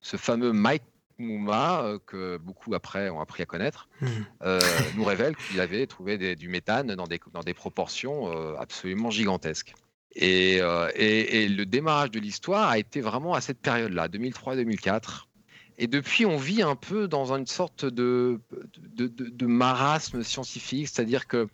[0.00, 0.82] ce fameux Mike
[1.18, 4.58] Mouma, que beaucoup après ont appris à connaître, hmm.
[4.96, 9.74] nous révèle qu'il avait trouvé du méthane dans des, dans des proportions absolument gigantesques.
[10.22, 15.24] Euh, et, le démarrage de l'histoire a été vraiment à cette période-là, 2003-2004.
[15.78, 18.40] Et depuis, on vit un peu dans une sorte de,
[19.42, 21.48] marasme scientifique, c'est-à-dire que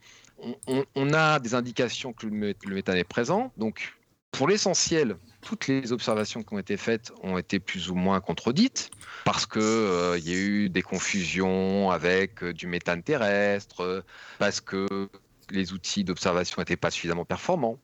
[0.97, 3.53] on, a des indications que le, méthane est présent.
[3.57, 3.95] Donc,
[4.33, 8.91] pour l'essentiel, toutes les observations qui ont été faites ont été plus ou moins contredites
[9.25, 14.05] parce qu'il euh, y a eu des confusions avec euh, du méthane terrestre,
[14.39, 15.09] parce que
[15.53, 17.79] les outils d'observation n'étaient pas suffisamment performants.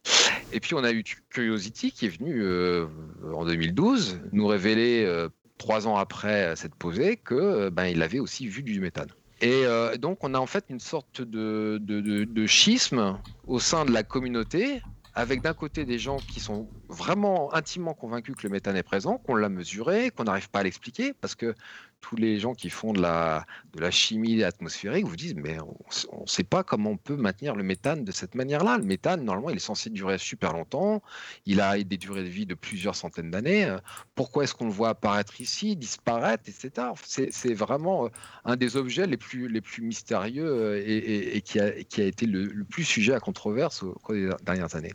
[0.53, 2.87] Et puis on a eu Curiosity qui est venu euh,
[3.33, 5.29] en 2012 nous révéler euh,
[5.59, 9.09] trois ans après cette posée que euh, ben, il avait aussi vu du méthane.
[9.41, 9.63] Et
[10.01, 14.83] donc on a en fait une sorte de, de, schisme au sein de la communauté
[15.15, 19.19] avec d'un côté des gens qui sont vraiment intimement convaincus que le méthane est présent,
[19.19, 21.55] qu'on l'a mesuré, qu'on n'arrive pas à l'expliquer, parce que
[22.01, 23.45] tous les gens qui font de la,
[23.91, 28.05] chimie atmosphérique vous disent mais on ne sait pas comment on peut maintenir le méthane
[28.05, 28.79] de cette manière-là.
[28.79, 31.03] Le méthane, normalement, il est censé durer super longtemps.
[31.47, 33.77] Il a des durées de vie de plusieurs centaines d'années.
[34.15, 36.89] Pourquoi est-ce qu'on le voit apparaître ici, disparaître, etc.
[37.05, 38.09] C'est vraiment euh,
[38.45, 39.49] un des objets les plus,
[39.81, 44.75] mystérieux euh, et, qui, a, été le, plus sujet à controverse au cours des dernières
[44.77, 44.93] années.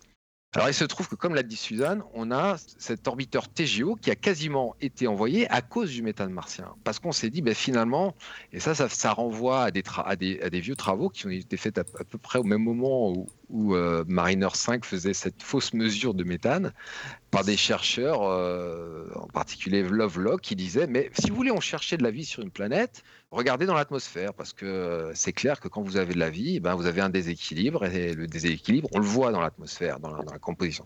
[0.55, 4.11] Alors il se trouve que, comme l'a dit Suzanne, on a cet orbiteur TGO qui
[4.11, 6.75] a quasiment été envoyé à cause du méthane martien.
[6.83, 8.15] Parce qu'on s'est dit, ben, finalement,
[8.51, 12.37] et ça, ça, renvoie à des, vieux travaux qui ont été faits à, peu près
[12.37, 16.71] au même moment où, où euh, Mariner 5 faisait cette fausse mesure de méthane
[17.31, 21.97] par des chercheurs, euh, en particulier Lovelock, qui disaient, mais si vous voulez, on cherchait
[21.97, 23.03] de la vie sur une planète,
[23.34, 26.60] regardez dans l'atmosphère, parce que euh, c'est clair que quand vous avez de la vie,
[26.60, 30.39] ben, vous avez un déséquilibre, et le déséquilibre, on le voit dans l'atmosphère, dans, la,
[30.39, 30.86] composition.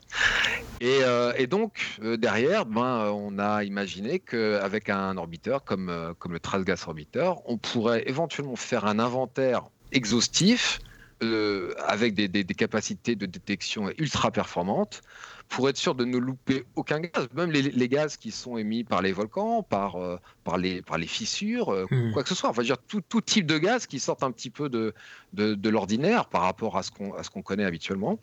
[0.81, 1.01] Et,
[1.37, 6.85] et donc, derrière, ben, on a imaginé qu'avec un orbiteur comme, comme le Trace Gas
[6.87, 10.79] Orbiter, on pourrait éventuellement faire un inventaire exhaustif
[11.21, 15.01] avec des, capacités de détection ultra performantes
[15.49, 19.01] pour être sûr de ne louper aucun gaz, même les, gaz qui sont émis par
[19.01, 22.11] les volcans, par, euh, par, les, par les fissures, euh, hmm.
[22.11, 22.49] quoi que ce soit.
[22.49, 24.93] Enfin, dire, tout, tout, type de gaz qui sortent un petit peu de,
[25.33, 28.19] de, l'ordinaire par rapport à ce qu'on connaît habituellement.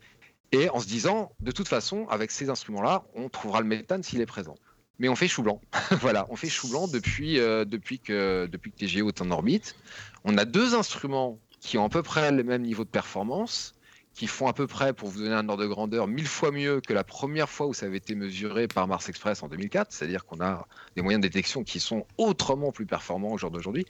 [0.51, 4.21] Et en se disant, de toute façon, avec ces instruments-là, on trouvera le méthane s'il
[4.21, 4.55] est présent.
[4.99, 5.59] Mais on fait chou blanc.
[6.01, 9.75] voilà, on fait chou blanc depuis, euh, depuis, que, depuis que TGO est en orbite.
[10.23, 13.73] On a deux instruments qui ont à peu près le même niveau de performance
[14.15, 16.79] qui font à peu près, pour vous donner un ordre de grandeur, mille fois mieux
[16.79, 19.91] que la première fois où ça avait été mesuré par Mars Express en 2004.
[19.91, 23.85] C'est-à-dire qu'on a des moyens de détection qui sont autrement plus performants au jour d'aujourd'hui,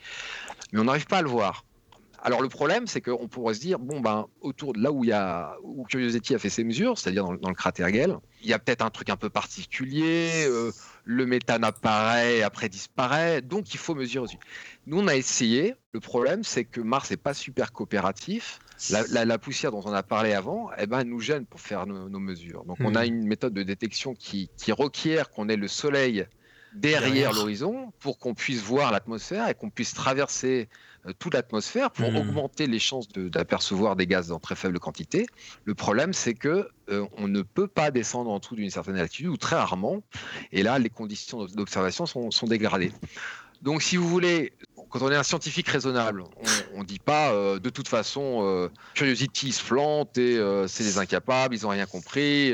[0.73, 1.63] mais on n'arrive pas à le voir.
[2.23, 5.11] Alors le problème, c'est qu'on pourrait se dire, bon ben, autour de là où, y
[5.11, 8.57] a, où Curiosity a fait ses mesures, c'est-à-dire dans, le cratère Gale, il y a
[8.57, 10.71] peut-être un truc un peu particulier, euh,
[11.03, 14.39] le méthane apparaît, après disparaît, donc il faut mesurer aussi.
[14.88, 18.57] Nous, on a essayé, le problème, c'est que Mars n'est pas super coopératif,
[18.89, 22.19] la, poussière dont on a parlé avant, eh ben, elle nous gêne pour faire nos,
[22.19, 22.63] mesures.
[22.65, 23.07] Donc, on a hmm.
[23.07, 26.25] une méthode de détection qui, requiert qu'on ait le soleil
[26.73, 30.67] derrière, l'horizon pour qu'on puisse voir l'atmosphère et qu'on puisse traverser
[31.05, 32.17] euh, toute l'atmosphère pour hmm.
[32.17, 35.25] augmenter les chances d'apercevoir des gaz en très faible quantité.
[35.63, 39.27] Le problème, c'est que euh, on ne peut pas descendre en dessous d'une certaine altitude
[39.27, 40.03] ou très rarement.
[40.51, 42.91] Et là, les conditions d'observation sont, sont dégradées.
[43.61, 44.53] Donc, si vous voulez,
[44.95, 46.23] quand on est un scientifique raisonnable,
[46.73, 50.86] on ne dit pas euh, de toute façon euh, Curiosity se plante et euh, c'est
[50.86, 52.53] des incapables, ils n'ont rien compris.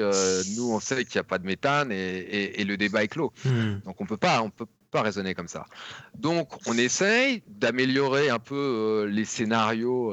[0.56, 3.32] nous, on sait qu'il n'y a pas de méthane et, le débat est clos.
[3.45, 3.75] Hmm.
[3.86, 5.67] Donc on peut pas, on peut pas raisonner comme ça.
[6.17, 10.12] Donc on essaye d'améliorer un peu les scénarios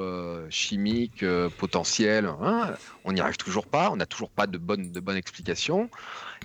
[0.51, 1.25] chimiques
[1.57, 2.27] potentiels.
[2.27, 2.75] Hein.
[3.05, 5.89] On n'y arrive toujours pas, on n'a toujours pas de bonnes de bonne explications.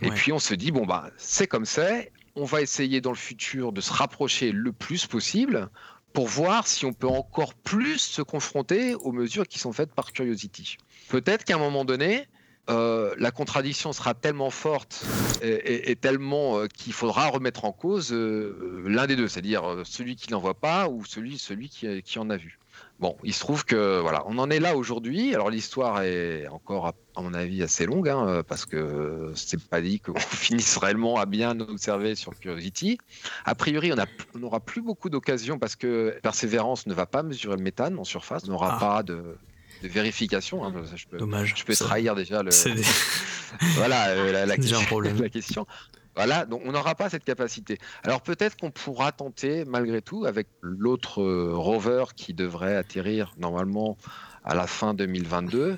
[0.02, 3.18] Et puis on se dit bon bah c'est comme c'est on va essayer dans le
[3.18, 5.70] futur de se rapprocher le plus possible
[6.14, 10.14] pour voir si on peut encore plus se confronter aux mesures qui sont faites par
[10.14, 10.78] Curiosity.
[11.10, 12.28] Peut-être qu'à un moment donné,
[12.70, 15.06] euh, la contradiction sera tellement forte
[15.42, 20.32] et, tellement euh, qu'il faudra remettre en cause euh, l'un des deux, c'est-à-dire celui qui
[20.32, 22.60] n'en voit pas ou celui, celui qui en a vu.
[23.04, 25.36] Bon, il se trouve que voilà, on en est là aujourd'hui.
[25.36, 26.88] Alors l'histoire est encore,
[27.18, 31.26] à, mon avis, assez longue, hein, parce que c'est pas dit qu'on finisse réellement à
[31.26, 32.98] bien observer sur Curiosity.
[33.44, 37.62] A priori, on n'aura plus beaucoup d'occasions parce que Persévérance ne va pas mesurer le
[37.62, 38.80] méthane en surface, n'aura ah.
[38.80, 39.36] pas de,
[39.82, 40.64] vérification.
[40.64, 41.56] Hein, je peux, Dommage.
[41.58, 42.52] Je peux trahir déjà le.
[43.76, 45.68] voilà euh, la, la, la question.
[46.16, 47.80] Voilà, donc on n'aura pas cette capacité.
[48.04, 53.98] Alors peut-être qu'on pourra tenter malgré tout avec l'autre euh, rover qui devrait atterrir normalement
[54.44, 55.78] à la fin 2022,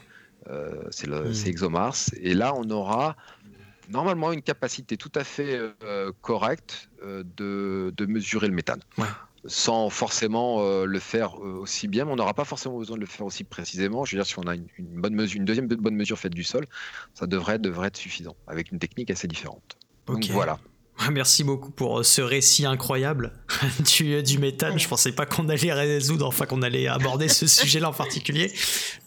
[0.50, 1.34] euh, c'est hmm.
[1.48, 3.15] ExoMars, et là on aura
[3.89, 8.82] normalement une capacité tout à fait euh, correcte de, mesurer le méthane.
[9.48, 13.28] Sans forcément le faire aussi bien, mais on n'aura pas forcément besoin de le faire
[13.28, 14.04] aussi précisément.
[14.04, 16.43] Je veux dire, si on a une, bonne mesure, une deuxième bonne mesure faite du
[16.43, 16.65] sol,
[17.13, 19.78] ça devrait, devrait être suffisant, avec une technique assez différente.
[20.08, 20.60] Donc voilà.
[21.12, 23.34] Merci beaucoup pour euh, ce récit incroyable
[23.98, 24.80] du, du méthane.
[24.80, 28.54] Je pensais pas qu'on allait résoudre, enfin qu'on allait aborder ce sujet-là en particulier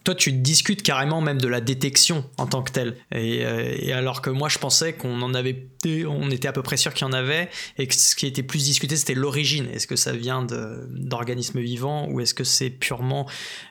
[0.08, 2.96] toi tu discutes carrément même de la détection en tant que telle.
[3.14, 6.78] Euh, et, alors que moi je pensais qu'on en avait, on était à peu près
[6.78, 9.66] sûr qu'il y en avait, et que ce qui était plus discuté c'était l'origine.
[9.70, 10.46] Est-ce que ça vient
[10.88, 13.28] d'organismes vivants ou est-ce que c'est purement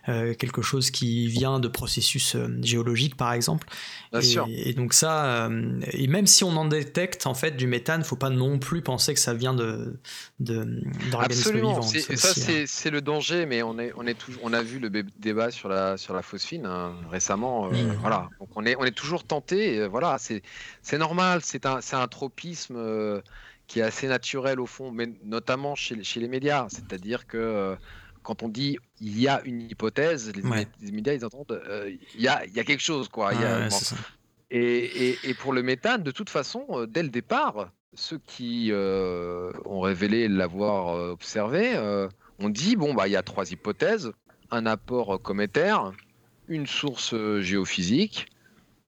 [0.09, 3.67] euh, quelque chose qui vient de processus euh, géologiques par exemple?
[4.11, 4.47] Bien et, sûr.
[4.47, 5.49] et donc ça,
[5.91, 9.15] et même si on en détecte en fait du méthane, faut pas non plus penser
[9.15, 9.99] que ça vient de
[10.39, 11.77] d'organismes vivants.
[11.77, 12.15] Absolument.
[12.15, 12.65] Ça hein.
[12.67, 15.67] c'est le danger, mais on est on est toujours, on a vu le débat sur
[15.67, 17.71] la sur la phosphine hein, récemment.
[17.71, 18.29] Euh, voilà.
[18.39, 19.79] Donc on est, on est toujours tenté.
[19.79, 20.41] Euh, voilà, c'est,
[20.97, 21.39] normal.
[21.43, 23.21] C'est un, un tropisme euh,
[23.67, 26.67] qui est assez naturel au fond, mais notamment chez, chez les médias.
[26.69, 27.75] C'est-à-dire que
[28.23, 31.61] quand on dit il y a une hypothèse, les, médias ils entendent
[32.13, 33.31] il y, a, y a quelque chose quoi.
[34.51, 39.79] et, et, et, pour le méthane, de toute façon, dès le départ, ceux qui ont
[39.79, 41.77] révélé l'avoir observé,
[42.39, 44.11] on dit bon bah il y a trois hypothèses
[44.51, 45.91] un apport cométaire,
[46.47, 48.27] une source euh, géophysique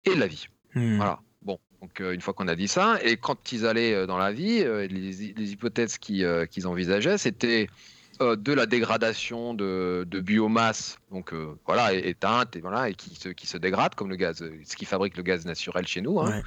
[0.05, 0.47] et la vie.
[0.75, 0.97] Hmm.
[0.97, 1.19] Voilà.
[1.41, 4.17] Bon, donc euh, une fois qu'on a dit ça, et quand ils allaient euh, dans
[4.17, 7.69] la vie, les, hypothèses qu'ils envisageaient, c'était
[8.19, 11.33] de la dégradation de, biomasse, donc
[11.65, 14.85] voilà, éteinte et voilà, et qui se, qui se dégrade comme le gaz, ce qui
[14.85, 16.41] fabrique le gaz naturel chez nous, hein,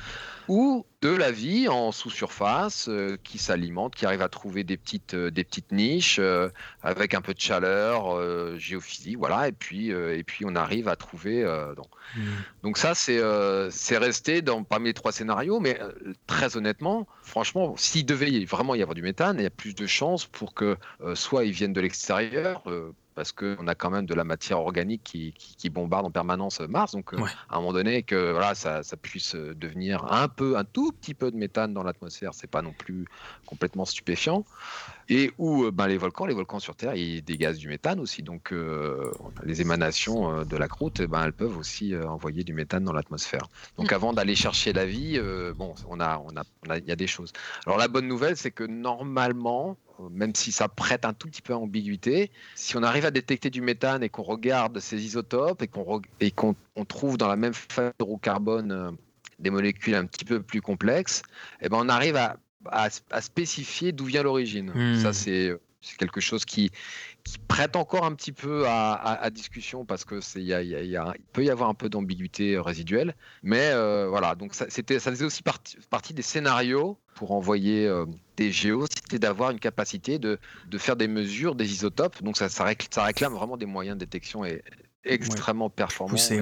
[0.49, 5.15] ou de la vie en sous-surface euh, qui s'alimente, qui arrive à trouver des petites,
[5.15, 6.49] euh, des petites niches euh,
[6.83, 11.43] avec un peu de chaleur géophysique, voilà, et puis, et puis on arrive à trouver.
[11.77, 12.21] Donc, hmm.
[12.63, 13.21] donc ça, c'est
[13.71, 15.79] c'est resté dans, parmi les trois scénarios, mais
[16.27, 19.87] très honnêtement, franchement, s'il devait vraiment y avoir du méthane, il y a plus de
[19.87, 20.77] chances pour que
[21.15, 22.63] soit ils viennent de l'extérieur,
[23.15, 26.93] parce qu'on a quand même de la matière organique qui, qui, bombarde en permanence Mars.
[26.93, 30.93] Donc, à un moment donné, que voilà, ça, ça, puisse devenir un peu, un tout
[30.93, 33.07] petit peu de méthane dans l'atmosphère, c'est pas non plus
[33.47, 34.45] complètement stupéfiant.
[35.09, 38.23] Et où ben, les volcans, les volcans sur Terre, ils dégagent du méthane aussi.
[38.23, 38.55] Donc,
[39.43, 43.49] les émanations de la croûte, eh ben, elles peuvent aussi envoyer du méthane dans l'atmosphère.
[43.77, 43.95] Donc, mm.
[43.95, 45.21] avant d'aller chercher la vie,
[45.57, 47.33] bon, on a, on a, il y a des choses.
[47.67, 49.77] Alors, la bonne nouvelle, c'est que normalement,
[50.11, 53.51] même si ça prête un tout petit peu à ambiguïté, si on arrive à détecter
[53.51, 58.73] du méthane et qu'on regarde ces isotopes et qu'on trouve dans la même phase d'hydrocarbone
[58.73, 58.91] euh,
[59.39, 61.23] des molécules un petit peu plus complexes,
[61.61, 62.37] eh ben on arrive à,
[63.21, 64.71] spécifier d'où vient l'origine.
[64.73, 64.97] Hmm.
[65.01, 65.53] Ça, c'est
[65.99, 66.71] quelque chose qui,
[67.25, 71.01] qui prête encore un petit peu à, discussion parce que c'est il
[71.33, 73.15] peut y avoir un peu d'ambiguïté résiduelle.
[73.43, 74.35] Mais euh, voilà.
[74.35, 78.07] Donc ça c'était ça faisait aussi partie des scénarios pour envoyer euh,
[78.37, 82.23] des géos c'était d'avoir une capacité de, de, faire des mesures des isotopes.
[82.23, 84.63] Donc ça, ça, réclame vraiment des moyens de détection et
[85.05, 86.41] extrêmement performants poussé,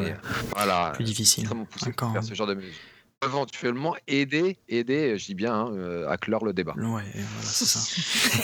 [0.55, 2.74] voilà plus difficile poussé pour faire ce genre de mesures
[3.22, 6.72] éventuellement aider, aider, je dis bien, hein, euh, à clore le débat.
[6.76, 7.02] Ouais, voilà,
[7.42, 7.80] c'est ça.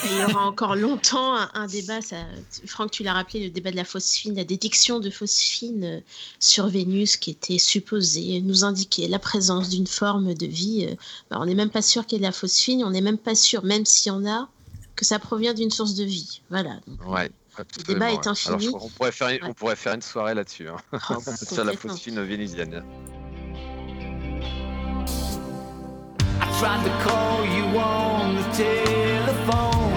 [0.10, 2.02] Il y aura encore longtemps un, débat.
[2.02, 2.16] Ça,
[2.66, 6.00] Franck, tu l'as rappelé, le débat de la phosphine, la détection de phosphine euh,
[6.40, 10.86] sur Vénus, qui était supposée nous indiquer la présence d'une forme de vie.
[10.90, 10.94] Euh,
[11.30, 12.84] bah, on n'est même pas sûr qu'il y ait de la phosphine.
[12.84, 14.48] On n'est même pas sûr, même s'il y en a,
[14.94, 16.42] que ça provient d'une source de vie.
[16.50, 16.80] Voilà.
[17.06, 17.30] ouais.
[17.58, 18.68] le débat est infini.
[18.68, 20.68] on, pourrait faire une, on pourrait faire une soirée là-dessus.
[20.68, 20.76] Hein.
[21.50, 22.84] sur la phosphine vénusienne.
[26.58, 29.92] Tried to call you on the telephone.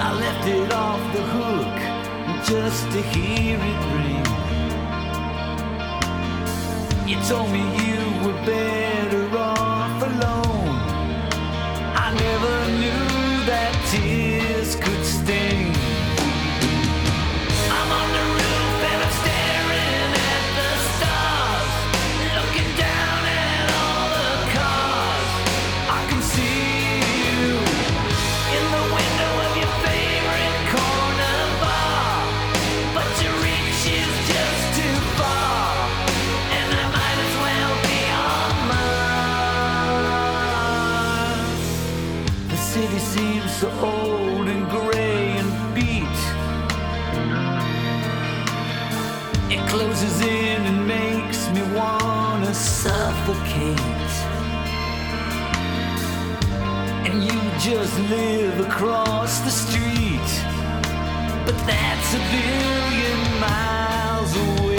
[0.00, 1.76] I left it off the hook
[2.42, 4.26] just to hear it ring.
[7.06, 8.81] You told me you were better
[57.74, 60.30] just live across the street,
[61.46, 64.71] but that's a billion miles away.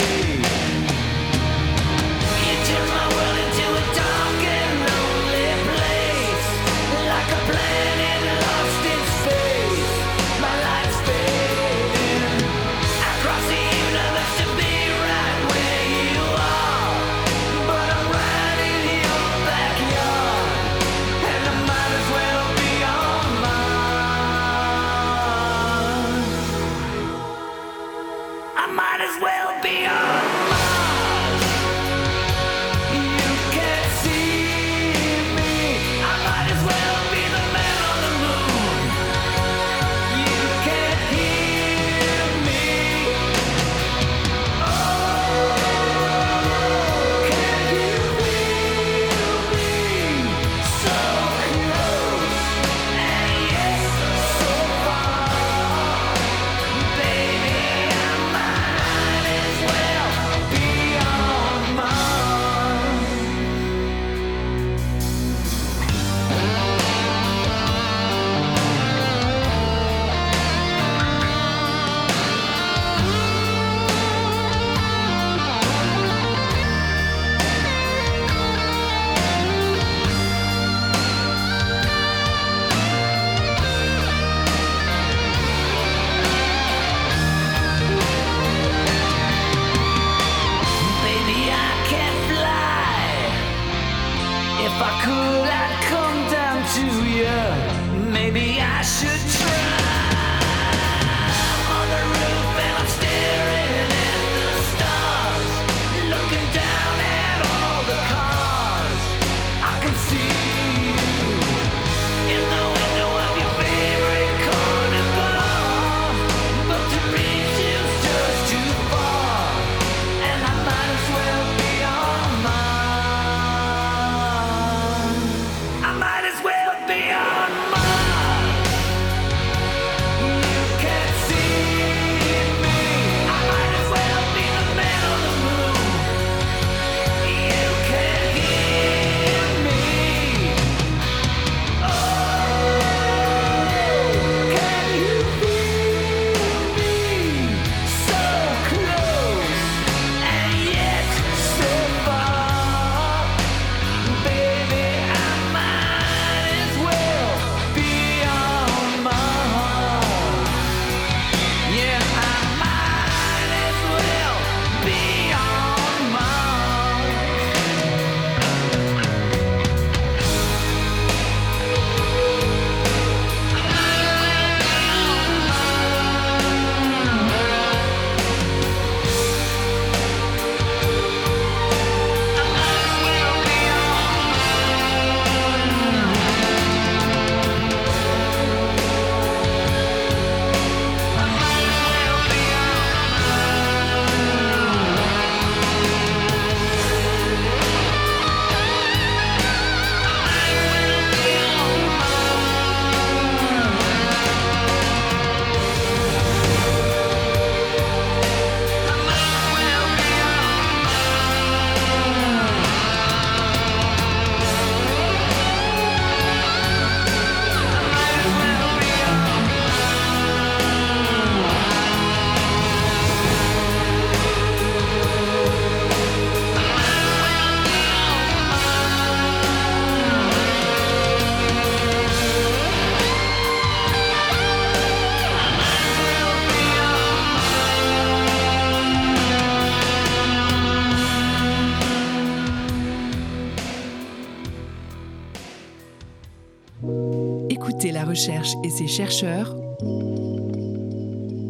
[248.14, 249.56] Et ses chercheurs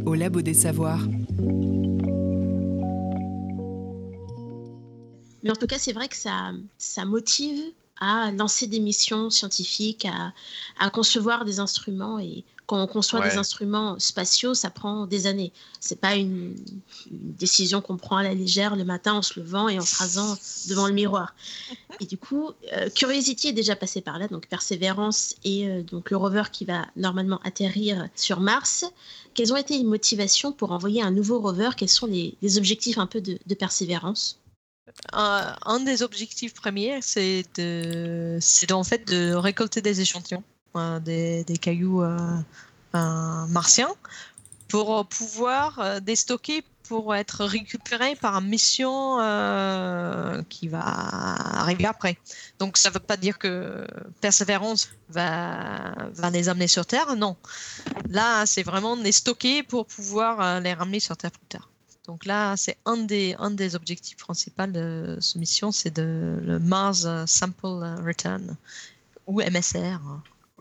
[0.07, 1.07] au Labo des Savoirs.
[5.43, 7.61] Mais en tout cas, c'est vrai que ça, ça motive
[8.01, 10.33] à lancer des missions scientifiques, à,
[10.79, 12.19] à concevoir des instruments.
[12.19, 15.53] Et quand on conçoit des instruments spatiaux, ça prend des années.
[15.81, 16.55] C'est pas une,
[17.11, 19.97] une décision qu'on prend à la légère le matin en se levant et en se
[19.97, 20.37] rasant
[20.69, 21.35] devant le miroir.
[22.01, 26.11] Et du coup, euh, Curiosity est déjà passé par là, donc Persévérance et euh, donc
[26.11, 28.85] le rover qui va normalement atterrir sur Mars.
[29.35, 31.71] Quelles ont été les motivations pour envoyer un nouveau rover?
[31.77, 34.41] Quels sont les, les objectifs un peu de, de Persévérance
[35.15, 40.43] Euh, un des objectifs premiers, c'est de, c'est en fait de récolter des échantillons,
[41.01, 42.19] des, des cailloux euh,
[42.95, 43.95] euh, martiens,
[44.69, 52.19] pour pouvoir euh, déstocker pour être récupérés par une mission euh, qui va arriver après.
[52.59, 53.87] Donc ça ne veut pas dire que
[54.21, 55.95] Persévérance va,
[56.33, 57.37] les amener sur Terre, non.
[58.11, 61.71] Là, c'est vraiment les stocker pour pouvoir euh, les ramener sur Terre plus tard.
[62.07, 63.37] Donc là, c'est un des,
[63.77, 68.57] objectifs principaux de cette mission, c'est le Mars Sample Return,
[69.27, 70.01] ou MSR.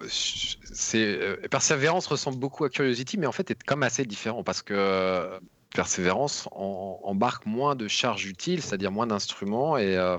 [0.09, 4.61] C'est euh, Persévérance ressemble beaucoup à Curiosity, mais en fait est même assez différent parce
[4.61, 5.39] que euh,
[5.75, 10.17] Persévérance embarque moins de charges utiles, c'est-à-dire moins d'instruments et euh,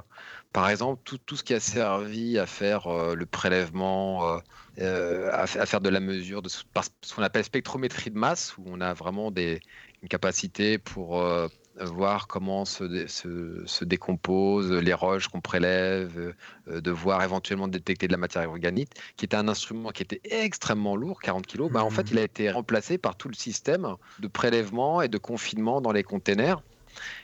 [0.53, 4.41] par exemple tout, tout ce qui a servi à faire le prélèvement,
[4.79, 6.63] à, fa- à faire de la mesure de ce,
[7.03, 9.61] ce qu'on appelle spectrométrie de masse, où on a vraiment des,
[10.03, 11.23] une capacité pour
[11.81, 16.35] voir comment se, se, se décomposent les roches qu'on prélève,
[16.69, 20.21] euh, de voir éventuellement détecter de la matière organique qui était un instrument qui était
[20.25, 21.91] extrêmement lourd, 40 kg, bah, en Mhm.
[21.91, 25.93] fait, il a été remplacé par tout le système de prélèvement et de confinement dans
[25.93, 26.63] les containers.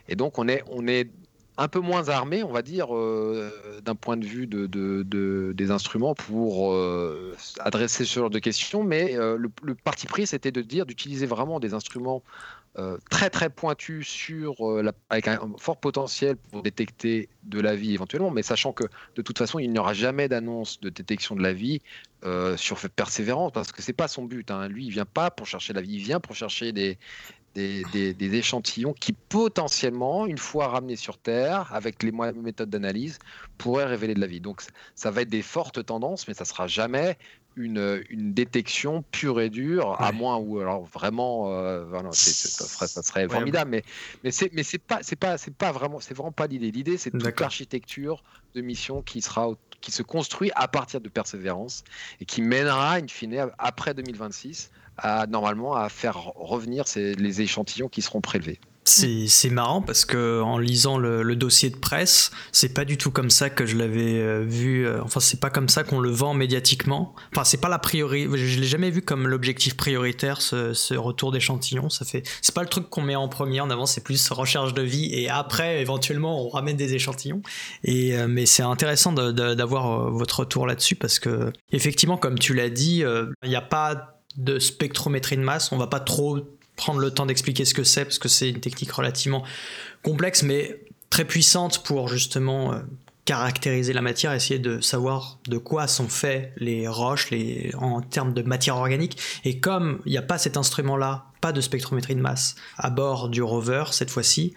[0.09, 1.11] Et donc, on est, on est
[1.57, 5.53] un peu moins armé, on va dire, euh, d'un point de vue de, de- de-
[5.55, 8.82] des instruments pour euh, adresser ce genre de questions.
[8.82, 12.22] Mais euh, le, le parti pris, c'était de dire d'utiliser vraiment des instruments
[12.79, 17.95] euh, très très pointus sur euh, avec un fort potentiel pour détecter de la vie
[17.95, 18.85] éventuellement, mais sachant que
[19.16, 21.81] de toute façon, il n'y aura jamais d'annonce de détection de la vie
[22.25, 24.53] euh, sur Persévérance, parce que c'est pas son but.
[24.53, 24.68] hein.
[24.68, 26.97] Lui, il vient pas pour chercher la vie, il vient pour chercher des,
[27.55, 33.18] des, échantillons qui potentiellement, une fois ramenés sur Terre, avec les méthodes d'analyse,
[33.59, 34.41] pourraient révéler de la vie.
[34.41, 34.62] Donc
[34.95, 37.18] ça va être des fortes tendances, mais ça sera jamais
[37.57, 42.88] une, une détection pure et dure, à moins ou alors vraiment, euh, voilà, ça serait,
[42.88, 43.28] ça serait Ouais.
[43.28, 43.82] formidable, mais
[44.22, 46.70] mais c'est mais c'est pas c'est pas c'est pas vraiment c'est vraiment pas l'idée.
[46.70, 48.22] L'idée c'est toute l'architecture
[48.55, 49.48] de mission qui sera
[49.80, 51.84] qui se construit à partir de Persévérance
[52.20, 57.88] et qui mènera in fine après 2026 à normalement à faire revenir ces, les échantillons
[57.88, 58.61] qui seront prélevés.
[58.91, 63.30] C'est marrant parce que en lisant le, dossier de presse, c'est pas du tout comme
[63.30, 64.86] ça que je l'avais euh, vu.
[64.86, 67.14] euh, enfin, c'est pas comme ça qu'on le vend médiatiquement.
[67.32, 68.28] Enfin, c'est pas la priori.
[68.32, 71.88] Je l'ai jamais vu comme l'objectif prioritaire ce, retour d'échantillons.
[71.88, 72.22] Ça fait.
[72.43, 73.86] C'est pas le truc qu'on met en premier en avant.
[73.86, 77.43] C'est plus recherche de vie et après éventuellement on ramène des échantillons.
[77.84, 82.70] Et euh, mais c'est intéressant d'avoir votre retour là-dessus parce que effectivement, comme tu l'as
[82.70, 83.03] dit,
[83.43, 85.72] il n'y a pas de spectrométrie de masse.
[85.72, 86.38] On va pas trop
[86.81, 89.45] prendre le temps d'expliquer ce que c'est parce que c'est une technique relativement
[90.03, 92.78] complexe mais très puissante pour justement euh,
[93.25, 98.33] caractériser la matière, essayer de savoir de quoi sont faits les roches les, en termes
[98.33, 99.18] de matière organique.
[99.45, 103.29] Et comme il n'y a pas cet instrument-là, pas de spectrométrie de masse à bord
[103.29, 104.55] du rover cette fois-ci,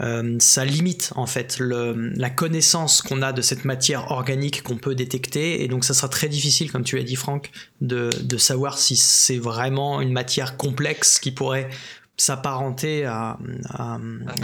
[0.00, 4.94] euh, ça limite en fait la connaissance qu'on a de cette matière organique qu'on peut
[4.94, 5.62] détecter.
[5.62, 7.50] Et donc ça sera très difficile, comme tu l'as dit Franck,
[7.80, 11.68] de savoir si c'est vraiment une matière complexe qui pourrait
[12.16, 13.38] s'apparenter à,
[13.70, 13.98] à-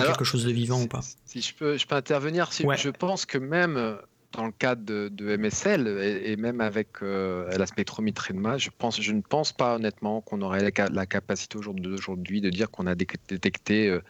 [0.07, 1.01] quelque chose de vivant ou pas.
[1.25, 2.77] Si je peux, je peux intervenir, si- Ouais.
[2.77, 3.97] je pense que même euh,
[4.33, 8.63] dans le cadre de, de MSL et, et même avec euh, la spectrométrie de masse,
[8.63, 12.49] je, pense, je ne pense pas honnêtement qu'on aurait la, ca- la capacité aujourd'hui de
[12.51, 14.01] dire qu'on a dé- détecté euh,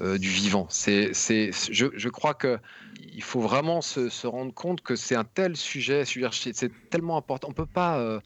[0.00, 0.66] euh, du vivant.
[0.70, 2.58] C'est, c'est, je, je crois que
[3.14, 7.48] il faut vraiment se, se rendre compte que c'est un tel sujet, c'est tellement important.
[7.50, 8.20] On peut pas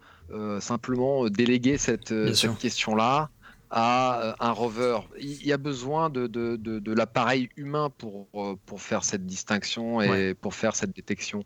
[0.61, 2.13] simplement déléguer cette
[2.59, 3.31] question-là
[3.71, 4.99] à euh, un rover.
[5.19, 9.27] Il y a besoin de, de, de, de l'appareil humain pour, euh, pour faire cette
[9.27, 10.35] distinction et Ouais.
[10.35, 11.45] pour faire cette détection.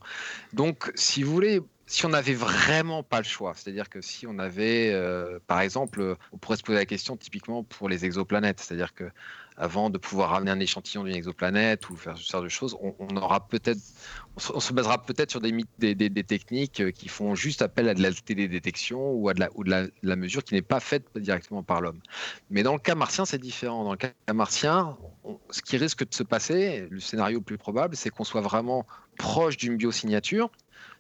[0.52, 4.38] Donc, si vous voulez, si on n'avait vraiment pas le choix, c'est-à-dire que si on
[4.38, 8.94] avait, euh, par exemple, on pourrait se poser la question typiquement pour les exoplanètes, c'est-à-dire
[8.94, 9.10] que
[9.60, 13.16] avant de pouvoir ramener un échantillon d'une exoplanète ou faire ce genre de choses, on,
[13.16, 13.78] aura peut-être,
[14.54, 15.52] on se, basera peut-être sur des,
[16.24, 19.62] techniques euh, qui font juste appel à de la télédétection ou à de la, ou
[19.62, 22.00] de la, mesure qui n'est pas faite directement par l'homme.
[22.48, 23.84] Mais dans le cas martien, c'est différent.
[23.84, 24.96] Dans le cas martien,
[25.50, 28.86] ce qui risque de se passer, le scénario le plus probable, c'est qu'on soit vraiment
[29.18, 30.50] proche d'une biosignature.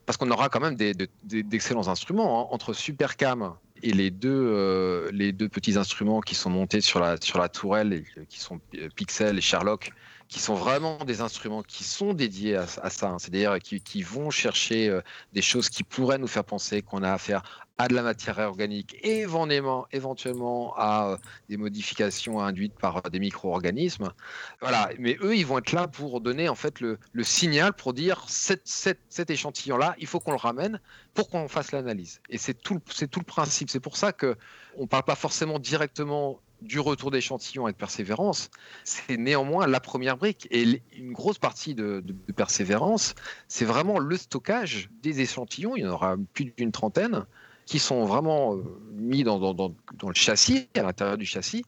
[0.04, 0.76] parce qu'on aura quand même
[1.24, 2.42] d'excellents instruments.
[2.42, 2.48] Hein.
[2.50, 7.16] Entre Supercam et les deux, euh, les deux petits instruments qui sont montés sur la,
[7.20, 8.60] sur la tourelle, et, qui sont
[8.94, 9.92] Pixel et Sherlock,
[10.30, 13.18] qui sont vraiment des instruments qui sont dédiés à, ça, hein.
[13.18, 15.02] c'est-à-dire qui, vont chercher euh,
[15.32, 18.96] des choses qui pourraient nous faire penser qu'on a affaire à de la matière organique
[19.02, 21.16] éventuellement, éventuellement à euh,
[21.48, 24.12] des modifications induites par euh, des micro-organismes.
[24.60, 28.24] Voilà, mais eux, ils vont être là pour donner en fait le, signal pour dire
[28.28, 30.80] cet, échantillon-là, il faut qu'on le ramène
[31.12, 32.20] pour qu'on fasse l'analyse.
[32.30, 33.68] Et c'est tout, tout le principe.
[33.68, 34.36] C'est pour ça que
[34.76, 38.50] on parle pas forcément directement du retour d'échantillons avec persévérance,
[38.84, 40.48] c'est néanmoins la première brique.
[40.50, 42.04] Et une grosse partie de,
[42.36, 43.14] persévérance,
[43.48, 45.76] c'est vraiment le stockage des échantillons.
[45.76, 47.24] Il y en aura plus d'une trentaine
[47.66, 51.64] qui sont vraiment euh, mis dans, le châssis, à l'intérieur du châssis,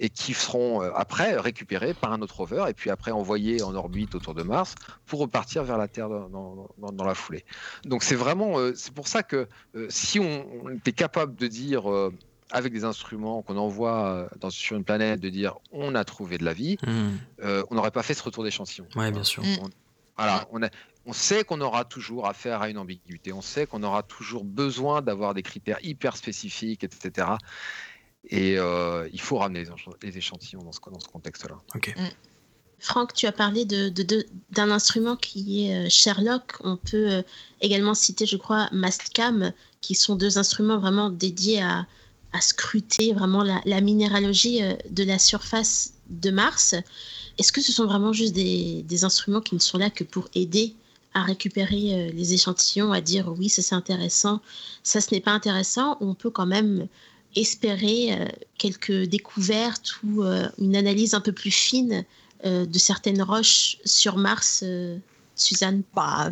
[0.00, 3.74] et qui seront euh, après récupérés par un autre rover, et puis après envoyés en
[3.74, 4.74] orbite autour de Mars
[5.06, 6.68] pour repartir vers la Terre dans,
[7.02, 7.42] la foulée.
[7.86, 9.48] Donc c'est vraiment, euh, c'est pour ça que
[9.88, 11.84] si on, était capable de dire
[12.50, 16.38] avec des instruments qu'on envoie euh, dans, sur une planète, de dire on a trouvé
[16.38, 17.16] de la vie, hmm.
[17.42, 18.86] euh, on n'aurait pas fait ce retour d'échantillon.
[18.96, 19.42] Oui, bien sûr.
[19.60, 19.68] On,
[20.16, 20.68] voilà, on, a,
[21.04, 25.02] on sait qu'on aura toujours affaire à une ambiguïté, on sait qu'on aura toujours besoin
[25.02, 27.28] d'avoir des critères hyper spécifiques, etc.
[28.28, 29.64] Et euh, il faut ramener
[30.02, 31.56] les échantillons dans ce, dans ce contexte-là.
[31.74, 31.94] Ok.
[31.96, 32.08] Mm.
[32.78, 36.56] Franck, tu as parlé d'un de, d'un instrument qui est Sherlock.
[36.60, 37.24] On peut
[37.62, 41.86] également citer, je crois, Mastcam, qui sont deux instruments vraiment dédiés à,
[42.36, 46.74] à scruter vraiment la, minéralogie euh, de la surface de Mars.
[47.38, 50.74] Est-ce que ce sont vraiment juste des, instruments qui ne sont là que pour aider
[51.14, 54.40] à récupérer euh, les échantillons, à dire oui, ça c'est intéressant,
[54.82, 56.88] ça ce n'est pas intéressant, on peut quand même
[57.34, 58.26] espérer euh,
[58.58, 60.22] quelques découvertes ou
[60.58, 62.04] une analyse un peu plus fine
[62.44, 64.62] de certaines roches sur Mars,
[65.34, 65.82] Suzanne?
[65.94, 66.30] Bah,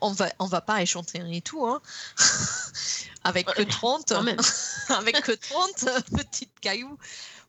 [0.00, 1.66] on, va, on va pas échantillonner tout.
[1.66, 1.80] Hein.
[3.28, 4.12] avec que 30,
[4.90, 6.98] avec que 30 petites cailloux.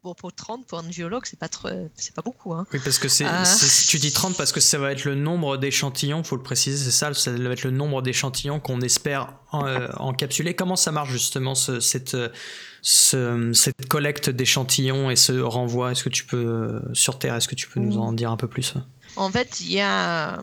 [0.03, 1.49] Bon, pour 30, pour un géologue, c'est pas,
[1.95, 2.53] c'est pas beaucoup.
[2.53, 2.67] Hein.
[2.71, 3.43] Oui, parce que c'est, euh.
[3.87, 6.91] tu dis 30 parce que ça va être le nombre d'échantillons, faut le préciser, c'est
[6.91, 10.53] ça, ça va être le nombre d'échantillons qu'on espère euh, encapsuler.
[10.53, 12.15] Comment ça marche justement cette,
[12.83, 15.93] cette collecte d'échantillons et ce renvoi?
[15.93, 18.47] Est-ce que tu peux, sur Terre, est-ce que tu peux nous en dire un peu
[18.47, 18.75] plus?
[19.15, 20.39] En fait, il y a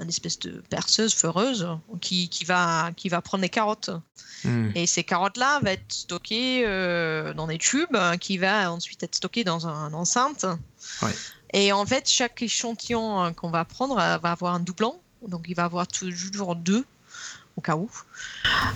[0.00, 1.68] une espèce de perceuse, foreuse,
[2.00, 3.90] qui, qui, va, qui va prendre les carottes.
[4.44, 4.70] Hmm.
[4.74, 9.44] Et ces carottes-là vont être stockées euh, dans des tubes, qui va ensuite être stockées
[9.44, 10.46] dans un, enceinte.
[11.52, 14.98] Et en fait, chaque échantillon euh, qu'on va prendre euh, va avoir un doublon.
[15.26, 16.84] Donc, il va avoir toujours deux
[17.56, 17.90] au cas où.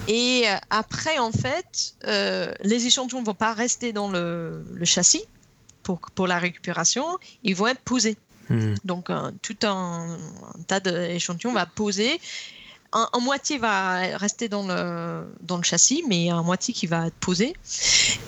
[0.09, 1.95] Et après, en fait,
[2.63, 5.25] les échantillons ne vont pas rester dans le, le châssis
[5.83, 7.07] pour, pour la récupération,
[7.45, 8.19] ils vont être posés.
[8.49, 8.75] Hmm.
[8.85, 9.11] Donc,
[9.43, 10.19] tout un,
[10.67, 12.21] tas d'échantillons va poser.
[12.97, 17.17] Un, moitié va rester dans le, dans le châssis, mais un moitié qui va être
[17.17, 17.57] posé.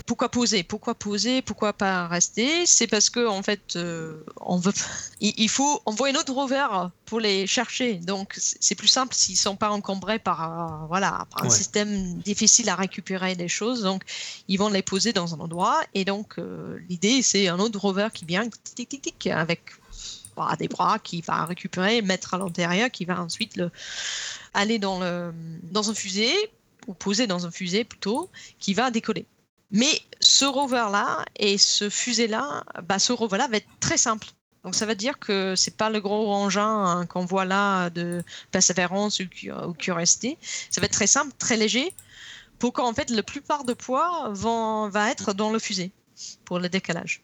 [0.05, 0.61] Pourquoi poser?
[0.63, 1.41] Pourquoi poser?
[1.41, 2.65] Pourquoi pas rester?
[2.65, 4.73] C'est parce que en fait, euh, on veut,
[5.21, 6.67] il, faut envoyer un autre rover
[7.05, 7.93] pour les chercher.
[7.93, 13.35] Donc, c'est plus simple s'ils sont pas encombrés par, voilà, un système difficile à récupérer
[13.35, 13.83] des choses.
[13.83, 14.03] Donc,
[14.49, 15.79] ils vont les poser dans un endroit.
[15.93, 19.61] Et donc, euh, l'idée, c'est un autre rover qui vient tic, tic, tic, avec
[20.57, 23.71] des bras qui va récupérer, mettre à l'intérieur, qui va ensuite le,
[24.53, 26.33] aller dans, un fusée,
[26.87, 28.29] ou poser dans un fusée plutôt,
[28.59, 29.25] qui va décoller.
[29.71, 34.27] Mais ce rover-là et ce fusée-là, bah, ce rover-là va être très simple.
[34.63, 38.23] Donc ça veut dire que c'est pas le gros engin hein, qu'on voit là de
[38.51, 40.37] persévérance ou curiosité.
[40.69, 41.93] Ça va être très simple, très léger,
[42.59, 45.91] pour qu'en fait la plupart de poids vont, va être dans le fusée
[46.45, 47.23] pour le décalage.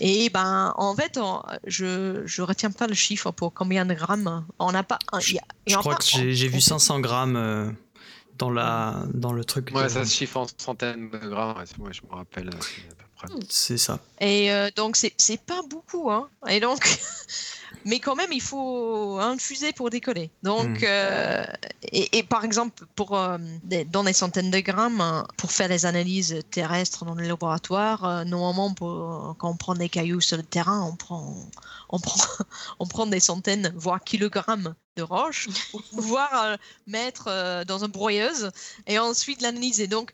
[0.00, 1.18] Et ben, en fait,
[1.66, 4.44] je je retiens pas le chiffre pour combien de grammes.
[4.58, 4.98] On n'a pas.
[5.20, 7.70] je, crois que j'ai vu 500 grammes euh,
[8.38, 9.70] dans la dans le truc.
[9.74, 11.64] Ouais, ça se chiffre en centaines de grammes.
[11.78, 12.50] Moi, je me rappelle.
[13.30, 13.40] Hmm.
[13.48, 14.00] C'est ça.
[14.20, 16.28] Et euh, donc c'est pas beaucoup, hein.
[16.48, 16.80] Et donc
[17.84, 20.30] mais quand même, il faut un fusée pour décoller.
[20.42, 20.84] Donc, hmm.
[20.84, 21.44] euh,
[21.92, 23.38] et, par exemple, pour, euh,
[23.90, 28.24] dans des centaines de grammes, hein, pour faire les analyses terrestres dans les laboratoires, euh,
[28.24, 31.36] normalement, pour, quand on prend des cailloux sur le terrain, on prend,
[31.90, 32.20] on prend,
[32.78, 36.56] on prend des centaines, voire kilogrammes de roches pour pouvoir
[36.86, 38.50] mettre dans une broyeuse
[38.86, 39.88] et ensuite l'analyser.
[39.88, 40.12] Donc,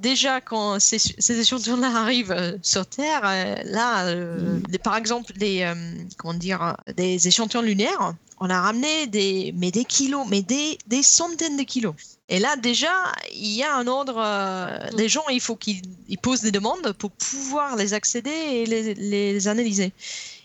[0.00, 0.98] déjà quand ces,
[1.28, 4.78] échantillons-là arrivent euh, sur Terre, euh, là, euh, mm.
[4.82, 5.70] par exemple, des,
[6.16, 11.02] comment dire, des échantillons lunaires, on a ramené des, mais des kilos, mais des, des
[11.02, 11.94] centaines de kilos.
[12.28, 12.92] Et là, déjà,
[13.34, 14.16] il y a un ordre.
[14.16, 14.96] Mm.
[14.96, 15.82] des gens, il faut qu'ils
[16.22, 19.92] posent des demandes pour pouvoir les accéder et les, les analyser.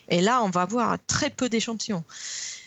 [0.09, 2.03] Et là, on va avoir très peu d'échantillons.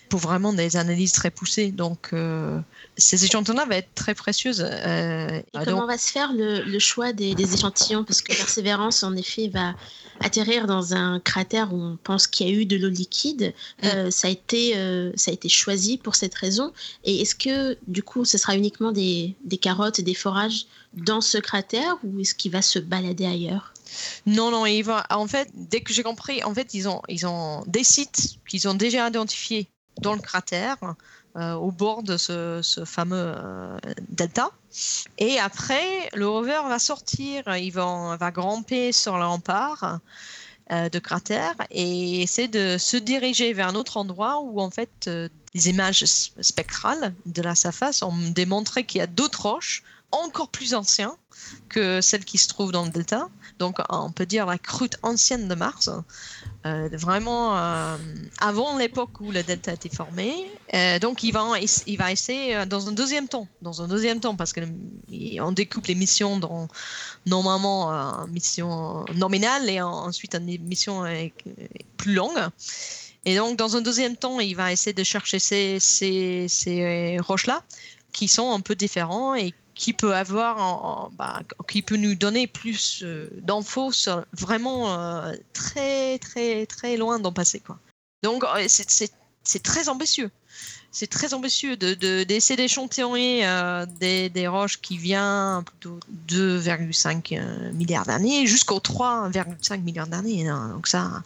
[0.09, 1.71] pour vraiment des analyses très poussées.
[1.71, 2.59] Donc, euh,
[2.99, 4.61] ces échantillons-là vont être très précieuses.
[4.61, 8.05] Et comment va se faire le, choix des, échantillons?
[8.05, 9.75] Parce que Persévérance, en effet, va
[10.21, 13.55] atterrir dans un cratère où on pense qu'il y a eu de l'eau liquide.
[13.83, 14.11] Mm.
[14.11, 14.73] ça, a été,
[15.17, 16.73] ça a été choisi pour cette raison.
[17.05, 21.21] Et est-ce que, du coup, ce sera uniquement des, des carottes et des forages dans
[21.21, 23.73] ce cratère ou est-ce qu'il va se balader ailleurs?
[24.27, 25.07] Non, non, il va.
[25.11, 28.69] En fait, dès que j'ai compris, en fait, ils ont, ils ont des sites qu'ils
[28.69, 29.69] ont déjà identifiés
[30.01, 30.93] dans le cratère, euh,
[31.57, 33.79] au bord de ce, fameux euh,
[34.09, 34.51] delta.
[35.19, 40.01] Et après, le rover va sortir, il va, va grimper sur le rempart
[40.71, 45.11] euh, de cratère et essayer de se diriger vers un autre endroit où, en fait,
[45.55, 50.75] les images spectrales de la surface ont démontré qu'il y a d'autres roches encore plus
[50.75, 51.17] anciens
[51.69, 53.29] que celles qui se trouvent dans le delta.
[53.59, 55.91] Donc, on peut dire la croûte ancienne de Mars,
[56.67, 57.97] euh, vraiment euh,
[58.39, 60.33] avant l'époque où le delta a été formé.
[60.75, 61.61] Euh, donc, il va,
[62.11, 66.69] essayer dans un deuxième temps, dans un deuxième temps, parce qu'on découpe les missions dans
[67.27, 71.05] normalement une mission nominale et ensuite une mission
[71.97, 72.39] plus longue.
[73.25, 77.63] Et donc, dans un deuxième temps, il va essayer de chercher ces, ces, ces roches-là
[78.13, 83.03] qui sont un peu différents et qui peut avoir, bah, qui peut nous donner plus
[83.05, 87.79] euh, d'infos sur vraiment euh, très très très loin dans le passé quoi.
[88.25, 90.31] Donc euh, c'est très ambitieux.
[90.91, 93.43] C'est très ambitieux de d'essayer d'échantillonner
[94.01, 100.49] des, des, roches qui viennent plutôt 2,5 milliards d'années jusqu'aux 3,5 milliards d'années.
[100.49, 100.71] Hein.
[100.73, 101.23] Donc ça,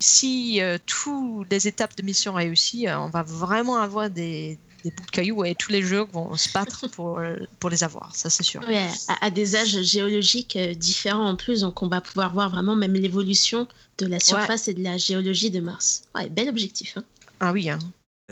[0.00, 5.10] si toutes les étapes de mission réussissent, on va vraiment avoir des, des bouts de
[5.10, 8.42] cailloux et tous les jeux vont se battre pour, euh, pour les avoir, ça c'est
[8.42, 8.60] sûr.
[8.68, 8.88] Ouais,
[9.20, 12.94] à, des âges géologiques euh, différents en plus, donc on va pouvoir voir vraiment même
[12.94, 13.68] l'évolution
[13.98, 16.02] de la surface et de la géologie de Mars.
[16.14, 16.96] Ouais, bel objectif.
[16.96, 17.04] Hein.
[17.40, 17.78] Ah oui, hein.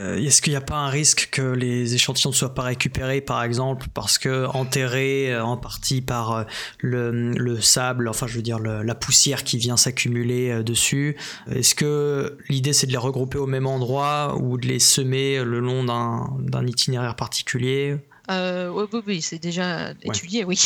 [0.01, 3.21] Euh, est-ce qu'il n'y a pas un risque que les échantillons ne soient pas récupérés,
[3.21, 6.45] par exemple, parce que enterrés euh, en partie par euh,
[6.79, 11.17] le, sable, enfin je veux dire la poussière qui vient s'accumuler dessus?
[11.51, 15.61] Est-ce que l'idée c'est de les regrouper au même endroit ou de les semer le
[15.61, 17.97] long d'un itinéraire particulier?
[18.29, 20.59] Oui, oui, oui c'est déjà étudié, oui.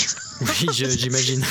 [0.43, 1.45] oui, j'imagine.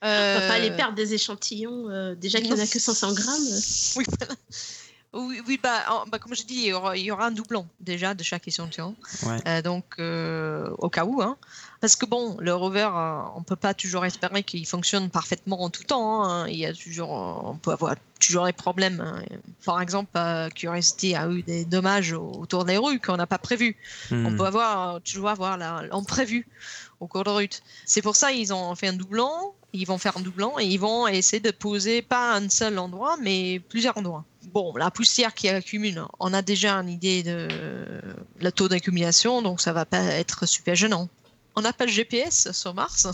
[0.00, 3.60] On va pas aller perdre des échantillons, déjà qu'il n'y en a que 500 grammes.
[3.96, 4.34] Oui, voilà.
[5.14, 8.48] Oui, oui bah, bah, comme je dis, il y, aura, un doublon déjà de chaque
[8.48, 8.94] échantillon.
[9.46, 11.20] Euh, donc, euh, au cas où.
[11.20, 11.36] Hein.
[11.82, 15.62] Parce que bon, le rover, euh, on ne peut pas toujours espérer qu'il fonctionne parfaitement
[15.62, 16.24] en tout temps.
[16.24, 16.48] Hein.
[16.48, 19.00] Il y a toujours, on peut avoir toujours des problèmes.
[19.00, 19.22] Hein.
[19.66, 20.18] Par exemple,
[20.54, 23.76] Curiosity a eu des dommages autour des rues qu'on n'a pas prévus.
[24.10, 24.36] On hmm.
[24.38, 26.48] peut avoir, toujours avoir l'imprévu
[27.00, 27.62] au cours de route.
[27.84, 30.78] C'est pour ça qu'ils ont fait un doublon ils vont faire un doublon et ils
[30.78, 34.24] vont essayer de poser pas un seul endroit, mais plusieurs endroits.
[34.52, 37.48] Bon, la poussière qui accumule, on a déjà une idée de
[38.40, 41.08] le taux d'accumulation, donc ça va pas être super gênant.
[41.54, 43.06] On n'a pas le GPS sur Mars.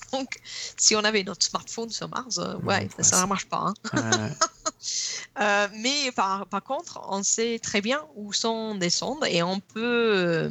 [0.12, 0.36] donc,
[0.76, 3.72] si on avait notre smartphone sur Mars, euh, ouais, ça ne marche pas.
[3.92, 4.30] Hein.
[5.40, 9.60] Euh, mais par, par, contre, on sait très bien où sont des sondes et on
[9.60, 10.50] peut, euh,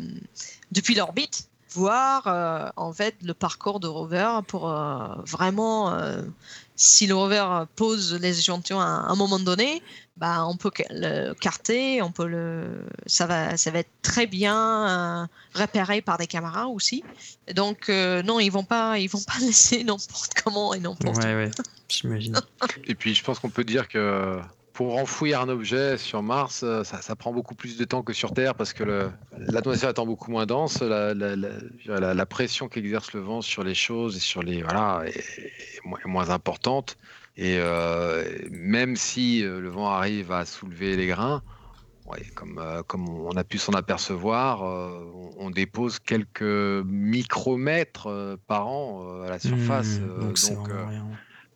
[0.72, 6.22] depuis l'orbite, voir euh, en fait le parcours de rover pour euh, vraiment euh,
[6.76, 9.82] si le rover pose les échantillons à un moment donné
[10.18, 15.30] bah, on peut le carter on peut le ça va ça va être très bien
[15.54, 17.04] repéré par des caméras aussi.
[17.56, 21.52] Donc non ils vont pas ils vont pas laisser n'importe comment et n'importe ouais, ouais,
[21.88, 22.36] j'imagine.
[22.86, 24.42] Et puis je pense qu'on peut dire que
[24.80, 28.34] pour enfouir un objet sur Mars, euh, ça, prend beaucoup plus de temps que sur
[28.34, 33.76] Terre parce que l'atmosphère étant beaucoup moins dense, la, pression qu'exerce le vent sur les
[33.76, 36.96] choses et sur les voilà est, moins, importante.
[37.36, 41.44] Et euh, même si euh, le vent arrive à soulever les grains,
[42.34, 49.40] comme, comme on a pu s'en apercevoir, on, dépose quelques micromètres par an à la
[49.40, 50.00] surface.
[50.00, 50.38] Mmh, donc,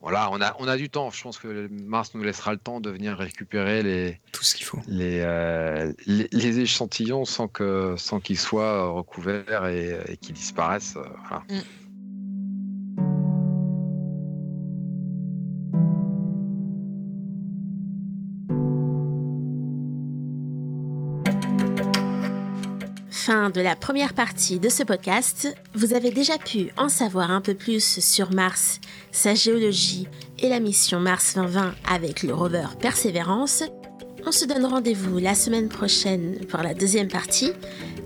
[0.04, 1.10] voilà, on a, on a du temps.
[1.10, 4.66] Je pense que Mars nous laissera le temps de venir récupérer les, tout ce qu'il
[4.66, 10.98] faut, les, euh, les, échantillons sans que, sans qu'ils soient recouverts et, qu'ils disparaissent.
[10.98, 11.62] Euh, mm.
[23.24, 27.40] fin de la première partie de ce podcast, vous avez déjà pu en savoir un
[27.40, 28.80] peu plus sur Mars,
[29.12, 30.06] sa géologie
[30.40, 33.62] et la mission Mars 2020 avec le rover Persévérance.
[34.26, 37.52] On se donne rendez-vous la semaine prochaine pour la deuxième partie,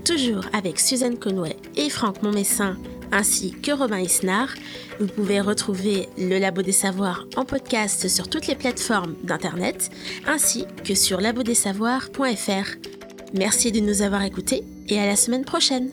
[0.05, 2.77] toujours avec Suzanne Conway et Franck Montmessin
[3.11, 4.55] ainsi que Robin Isnard.
[5.01, 9.91] Vous pouvez retrouver le Labo des Savoirs en podcast sur toutes les plateformes d'Internet,
[10.29, 12.98] ainsi que sur labodessavoirs.fr.
[13.35, 15.91] Merci de nous avoir écoutés et à la semaine prochaine.